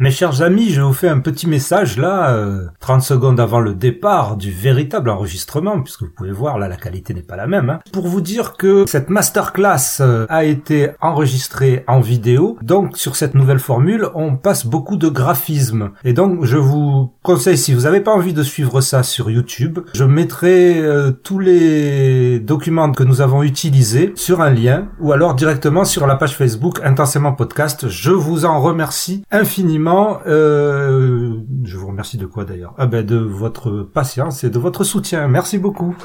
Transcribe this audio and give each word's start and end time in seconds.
Mes 0.00 0.10
chers 0.10 0.40
amis, 0.40 0.70
je 0.70 0.80
vous 0.80 0.94
fais 0.94 1.10
un 1.10 1.18
petit 1.18 1.46
message 1.46 1.98
là, 1.98 2.34
30 2.80 2.96
euh, 2.96 3.04
secondes 3.04 3.38
avant 3.38 3.60
le 3.60 3.74
départ 3.74 4.38
du 4.38 4.50
véritable 4.50 5.10
enregistrement, 5.10 5.82
puisque 5.82 6.04
vous 6.04 6.10
pouvez 6.16 6.32
voir 6.32 6.58
là 6.58 6.66
la 6.66 6.76
qualité 6.76 7.12
n'est 7.12 7.20
pas 7.20 7.36
la 7.36 7.46
même, 7.46 7.68
hein, 7.68 7.80
pour 7.92 8.08
vous 8.08 8.22
dire 8.22 8.54
que 8.54 8.86
cette 8.86 9.10
masterclass 9.10 10.00
euh, 10.00 10.24
a 10.30 10.44
été 10.44 10.92
enregistrée 11.02 11.84
en 11.86 12.00
vidéo, 12.00 12.56
donc 12.62 12.96
sur 12.96 13.16
cette 13.16 13.34
nouvelle 13.34 13.58
formule, 13.58 14.08
on 14.14 14.36
passe 14.36 14.64
beaucoup 14.64 14.96
de 14.96 15.10
graphismes. 15.10 15.90
Et 16.04 16.14
donc 16.14 16.42
je 16.46 16.56
vous 16.56 17.12
conseille, 17.22 17.58
si 17.58 17.74
vous 17.74 17.82
n'avez 17.82 18.00
pas 18.00 18.14
envie 18.14 18.32
de 18.32 18.42
suivre 18.42 18.80
ça 18.80 19.02
sur 19.02 19.30
YouTube, 19.30 19.80
je 19.92 20.04
mettrai 20.04 20.80
euh, 20.80 21.10
tous 21.10 21.38
les 21.38 22.40
documents 22.40 22.92
que 22.92 23.04
nous 23.04 23.20
avons 23.20 23.42
utilisés 23.42 24.14
sur 24.16 24.40
un 24.40 24.50
lien, 24.50 24.88
ou 25.00 25.12
alors 25.12 25.34
directement 25.34 25.84
sur 25.84 26.06
la 26.06 26.16
page 26.16 26.34
Facebook 26.34 26.80
Intensément 26.82 27.34
Podcast. 27.34 27.90
Je 27.90 28.10
vous 28.10 28.46
en 28.46 28.58
remercie 28.58 29.22
infiniment 29.30 29.81
euh, 30.26 31.38
je 31.64 31.76
vous 31.76 31.86
remercie 31.86 32.16
de 32.16 32.26
quoi 32.26 32.44
d'ailleurs? 32.44 32.74
Ah 32.78 32.86
ben 32.86 33.04
de 33.04 33.16
votre 33.16 33.82
patience 33.82 34.44
et 34.44 34.50
de 34.50 34.58
votre 34.58 34.84
soutien. 34.84 35.28
Merci 35.28 35.58
beaucoup. 35.58 35.96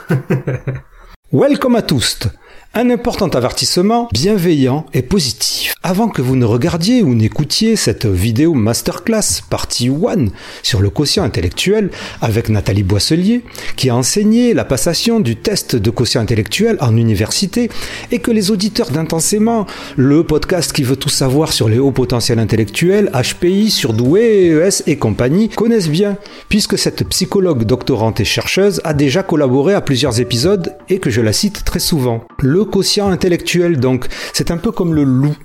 Welcome 1.31 1.75
à 1.75 1.81
tous. 1.81 2.19
Un 2.79 2.91
important 2.91 3.29
avertissement 3.29 4.07
bienveillant 4.13 4.85
et 4.93 5.01
positif. 5.01 5.73
Avant 5.81 6.09
que 6.09 6.21
vous 6.21 6.35
ne 6.35 6.45
regardiez 6.45 7.01
ou 7.01 7.15
n'écoutiez 7.15 7.75
cette 7.75 8.05
vidéo 8.05 8.53
masterclass 8.53 9.41
partie 9.49 9.89
1 9.89 10.27
sur 10.61 10.79
le 10.79 10.91
quotient 10.91 11.23
intellectuel 11.23 11.89
avec 12.21 12.49
Nathalie 12.49 12.83
Boisselier, 12.83 13.43
qui 13.77 13.89
a 13.89 13.95
enseigné 13.95 14.53
la 14.53 14.63
passation 14.63 15.19
du 15.19 15.37
test 15.37 15.75
de 15.75 15.89
quotient 15.89 16.21
intellectuel 16.21 16.77
en 16.79 16.95
université, 16.95 17.71
et 18.11 18.19
que 18.19 18.29
les 18.29 18.51
auditeurs 18.51 18.91
d'intensément, 18.91 19.65
le 19.95 20.23
podcast 20.23 20.71
qui 20.71 20.83
veut 20.83 20.97
tout 20.97 21.09
savoir 21.09 21.53
sur 21.53 21.69
les 21.69 21.79
hauts 21.79 21.91
potentiels 21.91 22.37
intellectuels, 22.37 23.11
HPI, 23.11 23.71
surdoué, 23.71 24.49
ES 24.49 24.83
et 24.85 24.97
compagnie, 24.97 25.49
connaissent 25.49 25.89
bien, 25.89 26.17
puisque 26.47 26.77
cette 26.77 27.09
psychologue 27.09 27.63
doctorante 27.63 28.19
et 28.19 28.25
chercheuse 28.25 28.81
a 28.83 28.93
déjà 28.93 29.23
collaboré 29.23 29.73
à 29.73 29.81
plusieurs 29.81 30.19
épisodes 30.19 30.75
et 30.89 30.99
que 30.99 31.09
je 31.09 31.21
la 31.21 31.33
cite 31.33 31.63
très 31.63 31.79
souvent. 31.79 32.23
Le 32.39 32.66
quotient 32.67 33.09
intellectuel, 33.09 33.79
donc, 33.79 34.07
c'est 34.33 34.51
un 34.51 34.57
peu 34.57 34.71
comme 34.71 34.93
le 34.93 35.03
loup. 35.03 35.35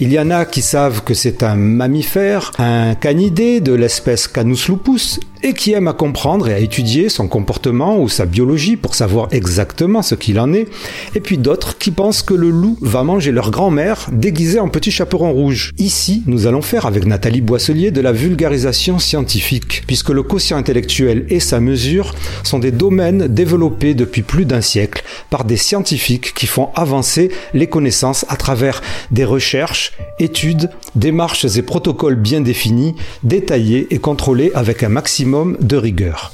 Il 0.00 0.12
y 0.12 0.18
en 0.18 0.30
a 0.30 0.44
qui 0.44 0.62
savent 0.62 1.02
que 1.04 1.14
c'est 1.14 1.42
un 1.42 1.56
mammifère, 1.56 2.52
un 2.58 2.94
canidé 2.94 3.60
de 3.60 3.72
l'espèce 3.72 4.28
Canus 4.28 4.68
lupus, 4.68 5.20
et 5.42 5.54
qui 5.54 5.72
aime 5.72 5.88
à 5.88 5.92
comprendre 5.92 6.48
et 6.48 6.54
à 6.54 6.58
étudier 6.58 7.08
son 7.08 7.28
comportement 7.28 8.00
ou 8.00 8.08
sa 8.08 8.26
biologie 8.26 8.76
pour 8.76 8.94
savoir 8.94 9.28
exactement 9.32 10.02
ce 10.02 10.14
qu'il 10.14 10.38
en 10.38 10.52
est, 10.52 10.68
et 11.14 11.20
puis 11.20 11.38
d'autres 11.38 11.78
qui 11.78 11.90
pensent 11.90 12.22
que 12.22 12.34
le 12.34 12.50
loup 12.50 12.78
va 12.80 13.02
manger 13.02 13.32
leur 13.32 13.50
grand-mère 13.50 14.08
déguisée 14.12 14.60
en 14.60 14.68
petit 14.68 14.90
chaperon 14.90 15.32
rouge. 15.32 15.72
Ici, 15.78 16.22
nous 16.26 16.46
allons 16.46 16.62
faire 16.62 16.86
avec 16.86 17.06
Nathalie 17.06 17.40
Boisselier 17.40 17.90
de 17.90 18.00
la 18.00 18.12
vulgarisation 18.12 18.98
scientifique, 18.98 19.82
puisque 19.86 20.10
le 20.10 20.22
quotient 20.22 20.56
intellectuel 20.56 21.26
et 21.28 21.40
sa 21.40 21.60
mesure 21.60 22.14
sont 22.44 22.58
des 22.58 22.70
domaines 22.70 23.26
développés 23.28 23.94
depuis 23.94 24.22
plus 24.22 24.44
d'un 24.44 24.60
siècle 24.60 25.02
par 25.30 25.44
des 25.44 25.56
scientifiques 25.56 26.34
qui 26.34 26.46
font 26.46 26.70
avancer 26.74 27.30
les 27.54 27.66
connaissances 27.66 28.24
à 28.28 28.36
travers 28.36 28.80
des 29.10 29.24
recherches, 29.24 29.71
études, 30.18 30.70
démarches 30.94 31.44
et 31.56 31.62
protocoles 31.62 32.16
bien 32.16 32.40
définis, 32.40 32.94
détaillés 33.22 33.86
et 33.90 33.98
contrôlés 33.98 34.52
avec 34.54 34.82
un 34.82 34.88
maximum 34.88 35.56
de 35.60 35.76
rigueur. 35.76 36.32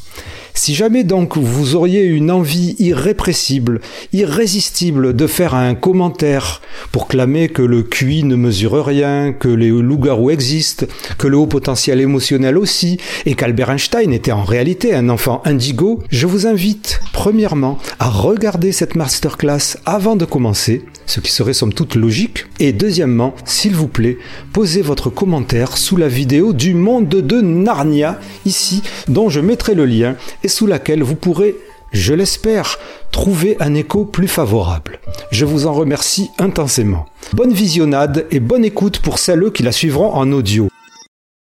Si 0.61 0.75
jamais 0.75 1.05
donc 1.05 1.36
vous 1.36 1.77
auriez 1.77 2.03
une 2.03 2.33
envie 2.33 2.75
irrépressible, 2.81 3.81
irrésistible 4.12 5.14
de 5.14 5.27
faire 5.28 5.55
un 5.55 5.77
commentaire 5.77 6.62
pour 6.91 7.06
clamer 7.06 7.48
que 7.48 7.62
le 7.62 7.84
QI 7.84 8.25
ne 8.25 8.34
mesure 8.34 8.84
rien, 8.84 9.33
que 9.33 9.48
les 9.48 9.69
loups-garous 9.69 10.31
existent, 10.31 10.86
que 11.16 11.28
le 11.28 11.36
haut 11.36 11.47
potentiel 11.47 12.00
émotionnel 12.00 12.59
aussi, 12.59 12.98
et 13.25 13.36
qu'Albert 13.36 13.70
Einstein 13.70 14.12
était 14.12 14.33
en 14.33 14.42
réalité 14.42 14.94
un 14.94 15.11
enfant 15.11 15.42
indigo, 15.44 16.03
je 16.11 16.27
vous 16.27 16.48
invite 16.48 17.00
premièrement 17.12 17.78
à 18.00 18.09
regarder 18.09 18.72
cette 18.72 18.97
masterclass 18.97 19.77
avant 19.87 20.16
de 20.16 20.25
commencer, 20.25 20.82
ce 21.08 21.20
qui 21.20 21.32
serait 21.32 21.54
somme 21.54 21.72
toute 21.72 21.94
logique, 21.94 22.46
et 22.60 22.72
deuxièmement, 22.72 23.34
s'il 23.46 23.74
vous 23.74 23.88
plaît, 23.88 24.19
posez 24.52 24.82
votre 24.82 25.08
commentaire 25.08 25.78
sous 25.78 25.96
la 25.96 26.06
vidéo 26.06 26.52
du 26.52 26.74
monde 26.74 27.08
de 27.08 27.41
Narnia, 27.41 28.20
ici, 28.44 28.82
dont 29.08 29.30
je 29.30 29.41
mettrai 29.41 29.74
le 29.74 29.86
lien, 29.86 30.16
et 30.44 30.48
sous 30.48 30.66
laquelle 30.66 31.02
vous 31.02 31.16
pourrez, 31.16 31.56
je 31.92 32.12
l'espère, 32.12 32.78
trouver 33.10 33.56
un 33.58 33.74
écho 33.74 34.04
plus 34.04 34.28
favorable. 34.28 35.00
Je 35.32 35.47
vous 35.47 35.66
en 35.66 35.72
remercie 35.72 36.28
intensément. 36.38 37.06
Bonne 37.32 37.54
visionnade 37.54 38.26
et 38.30 38.38
bonne 38.38 38.64
écoute 38.64 38.98
pour 38.98 39.18
celles 39.18 39.50
qui 39.50 39.62
la 39.62 39.72
suivront 39.72 40.12
en 40.12 40.30
audio. 40.30 40.68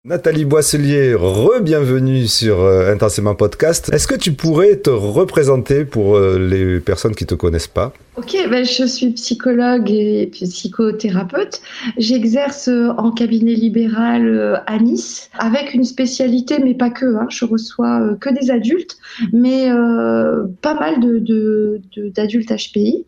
Nathalie 0.05 0.45
Boisselier, 0.45 1.15
re-bienvenue 1.15 2.27
sur 2.27 2.61
euh, 2.61 2.93
Intensément 2.93 3.35
Podcast. 3.35 3.89
Est-ce 3.91 4.07
que 4.07 4.15
tu 4.15 4.31
pourrais 4.31 4.77
te 4.77 4.89
représenter 4.89 5.83
pour 5.83 6.15
euh, 6.15 6.37
les 6.37 6.79
personnes 6.79 7.15
qui 7.15 7.23
ne 7.23 7.29
te 7.29 7.35
connaissent 7.35 7.67
pas? 7.67 7.91
Ok, 8.17 8.35
ben 8.49 8.65
je 8.65 8.83
suis 8.83 9.11
psychologue 9.11 9.91
et 9.91 10.25
psychothérapeute. 10.33 11.61
J'exerce 11.99 12.67
en 12.67 13.11
cabinet 13.11 13.53
libéral 13.53 14.27
euh, 14.27 14.55
à 14.65 14.79
Nice 14.79 15.29
avec 15.37 15.75
une 15.75 15.83
spécialité, 15.83 16.57
mais 16.57 16.73
pas 16.73 16.89
que. 16.89 17.05
Hein. 17.05 17.27
Je 17.29 17.45
reçois 17.45 18.01
euh, 18.01 18.15
que 18.15 18.31
des 18.31 18.49
adultes, 18.49 18.97
mais 19.33 19.69
euh, 19.69 20.45
pas 20.63 20.73
mal 20.73 20.99
de, 20.99 21.79
d'adultes 22.15 22.51
HPI. 22.51 23.05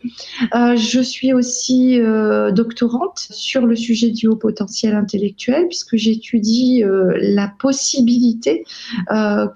Euh, 0.53 0.75
je 0.75 0.99
suis 0.99 1.33
aussi 1.33 1.99
euh, 1.99 2.51
doctorante 2.51 3.17
sur 3.31 3.65
le 3.65 3.75
sujet 3.75 4.11
du 4.11 4.27
haut 4.27 4.35
potentiel 4.35 4.93
intellectuel 4.93 5.67
puisque 5.67 5.95
j'étudie 5.95 6.83
la 7.19 7.51
possibilité 7.59 8.63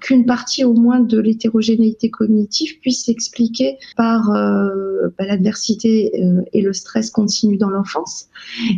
qu'une 0.00 0.26
partie 0.26 0.64
au 0.64 0.74
moins 0.74 1.00
de 1.00 1.18
l'hétérogénéité 1.18 2.10
cognitive 2.10 2.78
puisse 2.80 3.04
s'expliquer 3.04 3.78
par 3.96 4.30
bah, 4.30 5.24
la 5.26 5.36
euh, 5.46 6.42
et 6.52 6.62
le 6.62 6.72
stress 6.72 7.10
continue 7.10 7.56
dans 7.56 7.70
l'enfance. 7.70 8.28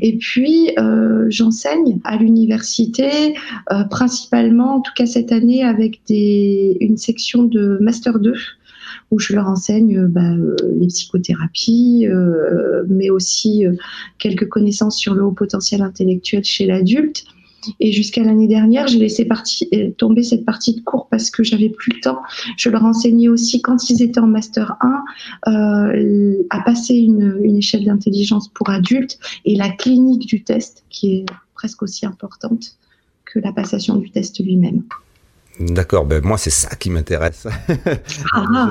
Et 0.03 0.17
puis, 0.17 0.71
euh, 0.79 1.27
j'enseigne 1.29 2.01
à 2.05 2.17
l'université, 2.17 3.35
euh, 3.73 3.85
principalement, 3.85 4.77
en 4.77 4.81
tout 4.81 4.93
cas 4.97 5.07
cette 5.07 5.33
année, 5.33 5.63
avec 5.63 6.01
des, 6.09 6.77
une 6.81 6.97
section 6.97 7.45
de 7.45 7.79
Master 7.81 8.19
2 8.19 8.35
où 9.11 9.19
je 9.19 9.35
leur 9.35 9.47
enseigne 9.47 10.07
bah, 10.07 10.33
les 10.81 10.87
psychothérapies, 10.89 12.07
mais 12.89 13.09
aussi 13.09 13.65
quelques 14.19 14.49
connaissances 14.49 14.97
sur 14.97 15.15
le 15.15 15.23
haut 15.25 15.33
potentiel 15.33 15.83
intellectuel 15.83 16.43
chez 16.43 16.67
l'adulte 16.67 17.25
et 17.81 17.93
jusqu'à 17.93 18.23
l'année 18.23 18.49
dernière, 18.49 18.87
j'ai 18.87 18.99
laissé 18.99 19.29
euh, 19.75 19.91
tomber 19.93 20.23
cette 20.23 20.45
partie 20.45 20.75
de 20.75 20.81
cours 20.81 21.09
parce 21.11 21.31
que 21.31 21.43
j'avais 21.43 21.69
plus 21.69 21.93
le 21.95 22.01
temps. 22.01 22.21
Je 22.57 22.69
leur 22.71 22.85
enseignais 22.85 23.29
aussi 23.29 23.63
quand 23.63 23.91
ils 23.91 24.03
étaient 24.03 24.21
en 24.21 24.27
master 24.27 24.77
1 24.81 25.53
euh, 25.53 26.43
à 26.51 26.61
passer 26.61 26.95
une 26.95 27.57
échelle 27.57 27.85
d'intelligence 27.85 28.49
pour 28.49 28.71
adultes 28.71 29.19
et 29.45 29.57
la 29.57 29.69
clinique 29.71 30.27
du 30.27 30.43
test 30.43 30.85
qui 30.91 31.17
est 31.17 31.27
presque 31.55 31.83
aussi 31.83 32.07
importante 32.07 32.77
que 33.25 33.39
la 33.39 33.53
passation 33.53 33.97
du 33.97 34.11
test 34.11 34.43
lui-même. 34.43 34.83
D'accord, 35.59 36.05
ben 36.05 36.23
moi 36.23 36.37
c'est 36.37 36.51
ça 36.51 36.75
qui 36.77 36.91
m'intéresse. 36.91 37.47
Ah, 38.35 38.71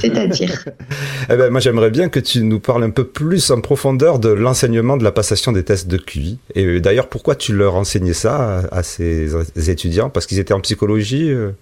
c'est-à-dire 0.00 0.64
eh 1.30 1.36
ben, 1.36 1.50
Moi 1.50 1.60
j'aimerais 1.60 1.90
bien 1.90 2.08
que 2.08 2.20
tu 2.20 2.42
nous 2.42 2.60
parles 2.60 2.84
un 2.84 2.90
peu 2.90 3.04
plus 3.04 3.50
en 3.50 3.60
profondeur 3.60 4.18
de 4.18 4.28
l'enseignement 4.28 4.96
de 4.96 5.04
la 5.04 5.12
passation 5.12 5.52
des 5.52 5.64
tests 5.64 5.88
de 5.88 5.96
QI. 5.96 6.38
Et 6.54 6.80
d'ailleurs, 6.80 7.08
pourquoi 7.08 7.34
tu 7.34 7.54
leur 7.54 7.74
enseignais 7.74 8.12
ça 8.12 8.62
à, 8.70 8.82
ces 8.82 9.30
étudiants? 9.70 10.10
Parce 10.10 10.26
qu'ils 10.26 10.38
étaient 10.38 10.54
en 10.54 10.60
psychologie 10.60 11.30
euh? 11.30 11.52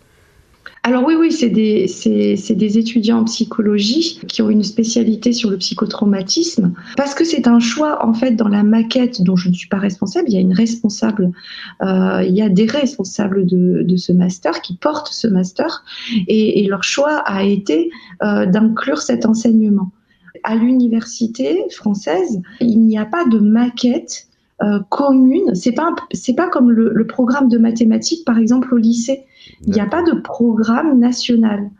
Alors 0.86 1.02
oui, 1.02 1.14
oui, 1.18 1.32
c'est 1.32 1.48
des, 1.48 1.86
des 2.06 2.78
étudiants 2.78 3.20
en 3.20 3.24
psychologie 3.24 4.20
qui 4.28 4.42
ont 4.42 4.50
une 4.50 4.62
spécialité 4.62 5.32
sur 5.32 5.48
le 5.48 5.56
psychotraumatisme, 5.56 6.74
parce 6.98 7.14
que 7.14 7.24
c'est 7.24 7.48
un 7.48 7.58
choix, 7.58 8.06
en 8.06 8.12
fait, 8.12 8.32
dans 8.32 8.48
la 8.48 8.62
maquette 8.62 9.22
dont 9.22 9.34
je 9.34 9.48
ne 9.48 9.54
suis 9.54 9.68
pas 9.68 9.78
responsable, 9.78 10.26
il 10.28 10.34
y 10.34 10.36
a 10.36 10.40
une 10.40 10.52
responsable, 10.52 11.32
euh, 11.82 12.22
il 12.28 12.34
y 12.34 12.42
a 12.42 12.50
des 12.50 12.66
responsables 12.66 13.46
de, 13.46 13.82
de, 13.82 13.96
ce 13.96 14.12
master 14.12 14.60
qui 14.60 14.76
portent 14.76 15.08
ce 15.10 15.26
master, 15.26 15.84
et, 16.28 16.62
et 16.62 16.66
leur 16.66 16.84
choix 16.84 17.16
a 17.20 17.44
été 17.44 17.90
euh, 18.22 18.44
d'inclure 18.44 19.00
cet 19.00 19.24
enseignement. 19.24 19.90
À 20.42 20.54
l'université 20.54 21.64
française, 21.70 22.42
il 22.60 22.80
n'y 22.80 22.98
a 22.98 23.06
pas 23.06 23.24
de 23.24 23.38
maquette 23.38 24.26
euh, 24.62 24.78
commune. 24.88 25.54
C'est 25.54 25.72
pas 25.72 25.94
c'est 26.12 26.34
pas 26.34 26.48
comme 26.48 26.70
le, 26.70 26.92
le, 26.94 27.06
programme 27.06 27.48
de 27.48 27.58
mathématiques 27.58 28.24
par 28.24 28.38
exemple 28.38 28.72
au 28.72 28.76
lycée. 28.76 29.24
Il 29.66 29.72
n'y 29.72 29.80
a 29.80 29.86
pas 29.86 30.02
de 30.02 30.12
programme 30.12 30.98
national. 30.98 31.70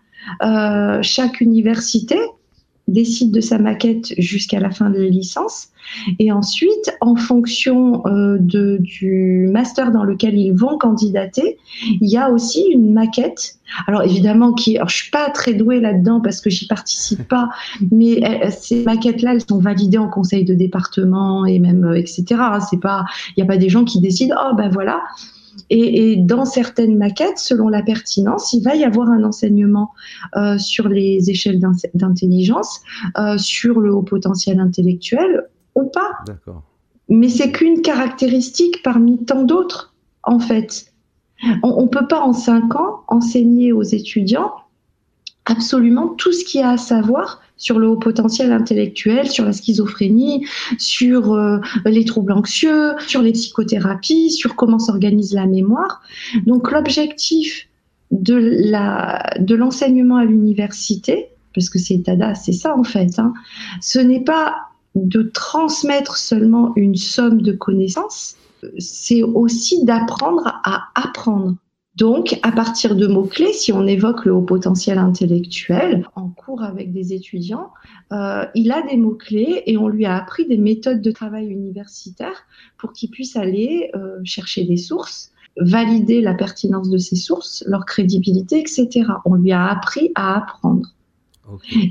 Euh, 0.43 0.99
chaque 1.03 1.41
université 1.41 2.19
décide 2.89 3.33
de 3.33 3.41
sa 3.41 3.59
maquette 3.59 4.13
jusqu'à 4.19 4.61
la 4.61 4.71
fin 4.71 4.91
de 4.91 4.99
la 4.99 5.09
licence. 5.09 5.69
Et 6.19 6.33
ensuite, 6.33 6.97
en 7.01 7.17
fonction 7.17 8.07
euh, 8.07 8.37
de, 8.41 8.79
du 8.81 9.49
master 9.51 9.91
dans 9.91 10.05
lequel 10.05 10.39
ils 10.39 10.53
vont 10.53 10.77
candidater, 10.79 11.59
il 11.83 12.11
y 12.11 12.17
a 12.17 12.31
aussi 12.31 12.67
une 12.71 12.93
maquette. 12.93 13.57
Alors 13.87 14.03
évidemment, 14.03 14.53
qui, 14.53 14.77
alors 14.77 14.89
je 14.89 14.97
suis 14.97 15.11
pas 15.11 15.31
très 15.31 15.55
douée 15.55 15.81
là-dedans 15.81 16.21
parce 16.21 16.41
que 16.41 16.51
j'y 16.51 16.67
participe 16.67 17.27
pas, 17.27 17.49
mais 17.91 18.23
euh, 18.25 18.51
ces 18.51 18.83
maquettes-là, 18.83 19.35
elles 19.35 19.45
sont 19.49 19.59
validées 19.59 19.99
en 19.99 20.09
conseil 20.09 20.45
de 20.45 20.55
département 20.55 21.47
et 21.47 21.59
même 21.59 21.85
euh, 21.85 21.95
etc. 21.95 22.25
C'est 22.69 22.81
pas, 22.81 23.05
il 23.37 23.43
n'y 23.43 23.43
a 23.43 23.47
pas 23.47 23.59
des 23.59 23.69
gens 23.69 23.85
qui 23.85 24.01
décident, 24.01 24.37
oh 24.47 24.55
ben 24.55 24.69
voilà, 24.69 25.03
Et, 25.71 26.17
dans 26.17 26.45
certaines 26.45 26.97
maquettes, 26.97 27.39
selon 27.39 27.69
la 27.69 27.83
pertinence, 27.83 28.53
il 28.53 28.63
va 28.63 28.75
y 28.75 28.85
avoir 28.85 29.09
un 29.09 29.25
enseignement 29.25 29.93
euh, 30.37 30.59
sur 30.59 30.89
les 30.89 31.31
échelles 31.31 31.61
d'intelligence, 31.95 32.81
euh, 33.19 33.39
sur 33.39 33.81
le 33.81 33.95
haut 33.95 34.03
potentiel 34.03 34.61
intellectuel 34.61 35.49
ou 35.75 35.85
pas. 35.85 36.11
Mais 37.09 37.29
c'est 37.29 37.53
qu'une 37.53 37.83
caractéristique 37.83 38.83
parmi 38.83 39.25
tant 39.25 39.43
d'autres, 39.43 39.95
en 40.23 40.39
fait. 40.39 40.93
On 41.63 41.83
ne 41.83 41.89
peut 41.89 42.07
pas 42.07 42.21
en 42.21 42.33
cinq 42.33 42.75
ans 42.77 43.03
enseigner 43.09 43.73
aux 43.73 43.83
étudiants 43.83 44.53
absolument 45.47 46.09
tout 46.09 46.33
ce 46.33 46.45
qu'il 46.45 46.61
y 46.61 46.65
a 46.65 46.71
à 46.71 46.77
savoir 46.77 47.43
sur 47.57 47.79
le 47.79 47.89
haut 47.89 47.97
potentiel 47.97 48.53
intellectuel, 48.53 49.29
sur 49.31 49.45
la 49.45 49.53
schizophrénie, 49.53 50.47
sur 50.79 51.35
euh, 51.35 51.59
les 51.85 52.05
troubles 52.05 52.33
anxieux, 52.33 52.95
sur 53.07 53.23
les 53.23 53.33
psychothérapies, 53.33 54.31
sur 54.31 54.57
comment 54.57 54.79
s'organise 54.79 55.35
la 55.35 55.47
mémoire. 55.47 56.03
Donc 56.47 56.71
l'objectif 56.73 57.69
de 58.11 58.37
la 58.71 59.23
de 59.39 59.55
l'enseignement 59.55 60.17
à 60.17 60.25
l'université, 60.25 61.29
parce 61.55 61.69
que 61.69 61.79
c'est 61.79 62.03
TADA, 62.03 62.35
c'est 62.35 62.53
ça 62.53 62.77
en 62.77 62.85
fait, 62.85 63.19
hein, 63.19 63.33
ce 63.81 63.99
n'est 63.99 64.23
pas 64.25 64.55
de 64.95 65.23
transmettre 65.23 66.17
seulement 66.17 66.73
une 66.77 66.95
somme 66.95 67.43
de 67.43 67.53
connaissances, 67.53 68.37
c'est 68.79 69.23
aussi 69.23 69.85
d'apprendre 69.85 70.61
à 70.65 70.89
apprendre. 70.95 71.55
Donc, 71.97 72.39
à 72.43 72.51
partir 72.51 72.97
de 72.97 73.07
mots-clés, 73.07 73.53
si 73.53 73.73
on 73.73 73.87
évoque 73.87 74.25
le 74.25 74.33
haut 74.33 74.43
potentiel 74.43 74.99
intellectuel 74.99 76.09
en 76.17 76.29
cours 76.29 76.65
avec 76.65 76.93
des 76.93 77.13
étudiants, 77.13 77.71
euh, 78.13 78.45
il 78.57 78.73
a 78.73 78.83
des 78.83 78.97
mots-clés 78.97 79.63
et 79.67 79.77
on 79.77 79.87
lui 79.87 80.05
a 80.05 80.17
appris 80.17 80.47
des 80.47 80.59
méthodes 80.59 81.01
de 81.01 81.11
travail 81.13 81.47
universitaire 81.47 82.47
pour 82.79 82.93
qu'il 82.93 83.11
puisse 83.11 83.37
aller 83.37 83.91
euh, 83.95 84.19
chercher 84.25 84.65
des 84.65 84.77
sources, 84.77 85.31
valider 85.57 86.21
la 86.21 86.35
pertinence 86.35 86.91
de 86.91 86.99
ces 86.99 87.17
sources, 87.17 87.63
leur 87.69 87.87
crédibilité, 87.87 88.59
etc. 88.59 89.05
On 89.25 89.35
lui 89.35 89.53
a 89.53 89.65
appris 89.67 90.11
à 90.17 90.37
apprendre. 90.37 90.89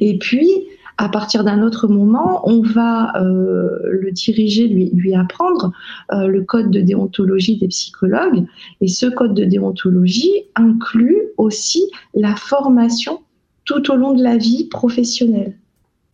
Et 0.01 0.17
puis, 0.17 0.49
à 0.97 1.09
partir 1.09 1.43
d'un 1.43 1.61
autre 1.63 1.87
moment, 1.87 2.41
on 2.47 2.61
va 2.61 3.13
euh, 3.15 3.79
le 3.83 4.11
diriger, 4.11 4.67
lui, 4.67 4.91
lui 4.93 5.15
apprendre 5.15 5.71
euh, 6.11 6.27
le 6.27 6.43
code 6.43 6.71
de 6.71 6.81
déontologie 6.81 7.57
des 7.57 7.67
psychologues. 7.67 8.45
Et 8.81 8.87
ce 8.87 9.07
code 9.07 9.33
de 9.33 9.45
déontologie 9.45 10.45
inclut 10.55 11.21
aussi 11.37 11.89
la 12.13 12.35
formation 12.35 13.21
tout 13.65 13.91
au 13.91 13.95
long 13.95 14.13
de 14.13 14.23
la 14.23 14.37
vie 14.37 14.65
professionnelle. 14.65 15.55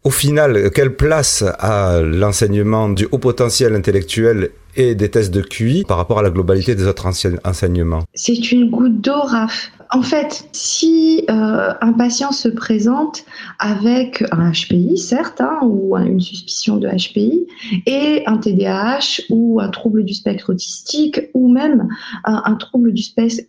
Au 0.05 0.11
final, 0.11 0.71
quelle 0.71 0.95
place 0.95 1.43
a 1.59 2.01
l'enseignement 2.01 2.87
du 2.87 3.05
haut 3.11 3.17
potentiel 3.17 3.75
intellectuel 3.75 4.49
et 4.77 4.95
des 4.95 5.09
tests 5.09 5.33
de 5.33 5.41
QI 5.41 5.83
par 5.83 5.97
rapport 5.97 6.19
à 6.19 6.23
la 6.23 6.29
globalité 6.29 6.73
des 6.73 6.87
autres 6.87 7.05
enseignements? 7.43 8.03
C'est 8.13 8.51
une 8.53 8.69
goutte 8.69 9.01
d'eau, 9.01 9.21
Raph. 9.21 9.71
En 9.91 10.03
fait, 10.03 10.47
si 10.51 11.25
euh, 11.31 11.73
un 11.81 11.93
patient 11.93 12.31
se 12.31 12.47
présente 12.47 13.25
avec 13.57 14.23
un 14.31 14.51
HPI, 14.51 14.99
certes, 14.99 15.41
hein, 15.41 15.59
ou 15.63 15.97
une 15.97 16.21
suspicion 16.21 16.77
de 16.77 16.87
HPI, 16.87 17.47
et 17.87 18.21
un 18.27 18.37
TDAH 18.37 19.21
ou 19.29 19.59
un 19.59 19.69
trouble 19.69 20.05
du 20.05 20.13
spectre 20.13 20.51
autistique, 20.51 21.21
ou 21.33 21.51
même 21.51 21.87
un, 22.23 22.55
trouble 22.55 22.93
du, 22.93 23.03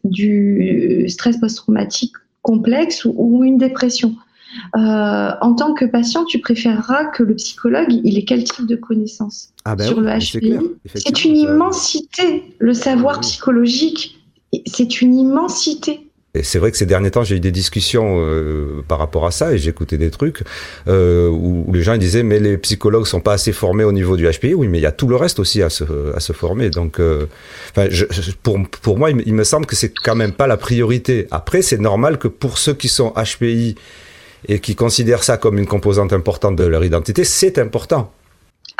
du 0.04 1.04
stress 1.08 1.36
post-traumatique 1.36 2.14
complexe 2.40 3.04
ou, 3.04 3.44
une 3.44 3.58
dépression, 3.58 4.16
euh, 4.76 5.30
en 5.40 5.54
tant 5.54 5.74
que 5.74 5.84
patient, 5.84 6.24
tu 6.24 6.38
préféreras 6.38 7.04
que 7.06 7.22
le 7.22 7.34
psychologue, 7.36 7.92
il 8.02 8.18
ait 8.18 8.24
quel 8.24 8.44
type 8.44 8.66
de 8.66 8.76
connaissances 8.76 9.50
ah 9.64 9.76
ben 9.76 9.86
sur 9.86 10.00
le 10.00 10.08
HPI 10.08 10.58
C'est 10.94 11.24
une 11.24 11.36
immensité. 11.36 12.54
Le 12.58 12.72
savoir 12.72 13.20
psychologique, 13.20 14.18
c'est 14.66 15.02
une 15.02 15.14
immensité. 15.14 16.09
Et 16.34 16.44
c'est 16.44 16.60
vrai 16.60 16.70
que 16.70 16.76
ces 16.76 16.86
derniers 16.86 17.10
temps, 17.10 17.24
j'ai 17.24 17.36
eu 17.36 17.40
des 17.40 17.50
discussions 17.50 18.18
euh, 18.20 18.84
par 18.86 18.98
rapport 18.98 19.26
à 19.26 19.32
ça 19.32 19.52
et 19.52 19.68
écouté 19.68 19.98
des 19.98 20.10
trucs 20.10 20.44
euh, 20.86 21.28
où, 21.28 21.72
les 21.72 21.82
gens 21.82 21.96
disaient 21.96 22.22
mais 22.22 22.38
les 22.38 22.56
psychologues 22.56 23.06
sont 23.06 23.20
pas 23.20 23.32
assez 23.32 23.52
formés 23.52 23.82
au 23.82 23.90
niveau 23.90 24.16
du 24.16 24.30
HPI. 24.30 24.54
Oui, 24.54 24.68
mais 24.68 24.78
il 24.78 24.82
y 24.82 24.86
a 24.86 24.92
tout 24.92 25.08
le 25.08 25.16
reste 25.16 25.40
aussi 25.40 25.60
à 25.60 25.70
se, 25.70 26.14
à 26.14 26.20
se 26.20 26.32
former. 26.32 26.70
Donc, 26.70 27.00
euh, 27.00 27.26
je, 27.88 28.04
pour, 28.44 28.60
pour 28.82 28.96
moi, 28.96 29.10
il, 29.10 29.34
me 29.34 29.42
semble 29.42 29.66
que 29.66 29.74
c'est 29.74 29.92
quand 29.92 30.14
même 30.14 30.32
pas 30.32 30.46
la 30.46 30.56
priorité. 30.56 31.26
Après, 31.32 31.62
c'est 31.62 31.80
normal 31.80 32.16
que 32.16 32.28
pour 32.28 32.58
ceux 32.58 32.74
qui 32.74 32.88
sont 32.88 33.12
HPI 33.16 33.74
et 34.46 34.60
qui 34.60 34.76
considèrent 34.76 35.24
ça 35.24 35.36
comme 35.36 35.58
une 35.58 35.66
composante 35.66 36.12
importante 36.12 36.54
de 36.54 36.64
leur 36.64 36.84
identité, 36.84 37.24
c'est 37.24 37.58
important. 37.58 38.12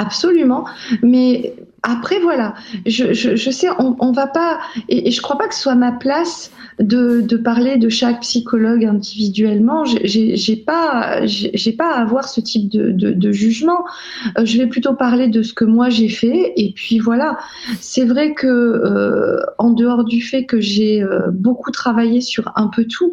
Absolument, 0.01 0.65
mais 1.03 1.53
après 1.83 2.21
voilà, 2.21 2.55
je, 2.87 3.51
sais, 3.51 3.69
on, 3.79 3.97
on 4.01 4.13
va 4.13 4.27
pas, 4.27 4.61
et, 4.89 5.11
je 5.11 5.21
crois 5.21 5.37
pas 5.37 5.47
que 5.47 5.55
ce 5.55 5.61
soit 5.61 5.75
ma 5.75 5.93
place 5.93 6.51
de, 6.81 7.37
parler 7.37 7.77
de 7.77 7.89
chaque 7.89 8.21
psychologue 8.21 8.85
individuellement. 8.85 9.85
J'ai 9.85 10.57
pas, 10.57 11.25
j'ai 11.27 11.73
pas 11.73 11.93
à 11.93 12.01
avoir 12.01 12.29
ce 12.29 12.41
type 12.41 12.69
de, 12.71 13.33
jugement. 13.33 13.85
Euh, 14.39 14.45
je 14.45 14.59
vais 14.59 14.67
plutôt 14.67 14.95
parler 14.95 15.29
de 15.29 15.43
ce 15.43 15.53
que 15.53 15.65
moi 15.65 15.89
j'ai 15.89 16.09
fait. 16.09 16.53
Et 16.57 16.73
puis 16.73 16.99
voilà, 16.99 17.39
c'est 17.81 18.05
vrai 18.05 18.35
que 18.35 18.47
euh, 18.47 19.41
en 19.59 19.71
dehors 19.71 20.05
du 20.05 20.23
fait 20.23 20.45
que 20.45 20.61
j'ai 20.61 21.03
euh, 21.03 21.31
beaucoup 21.31 21.71
travaillé 21.71 22.21
sur 22.21 22.53
un 22.57 22.69
peu 22.69 22.85
tout, 22.85 23.13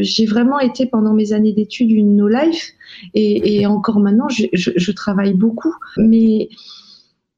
j'ai 0.00 0.26
vraiment 0.26 0.58
été 0.58 0.86
pendant 0.86 1.12
mes 1.12 1.32
années 1.32 1.52
d'études 1.52 1.90
une 1.90 2.16
no 2.16 2.28
life. 2.28 2.72
Et, 3.14 3.66
encore 3.66 4.00
maintenant, 4.00 4.28
je, 4.28 4.92
travaille 4.92 5.34
beaucoup. 5.34 5.74
Mais 5.96 6.48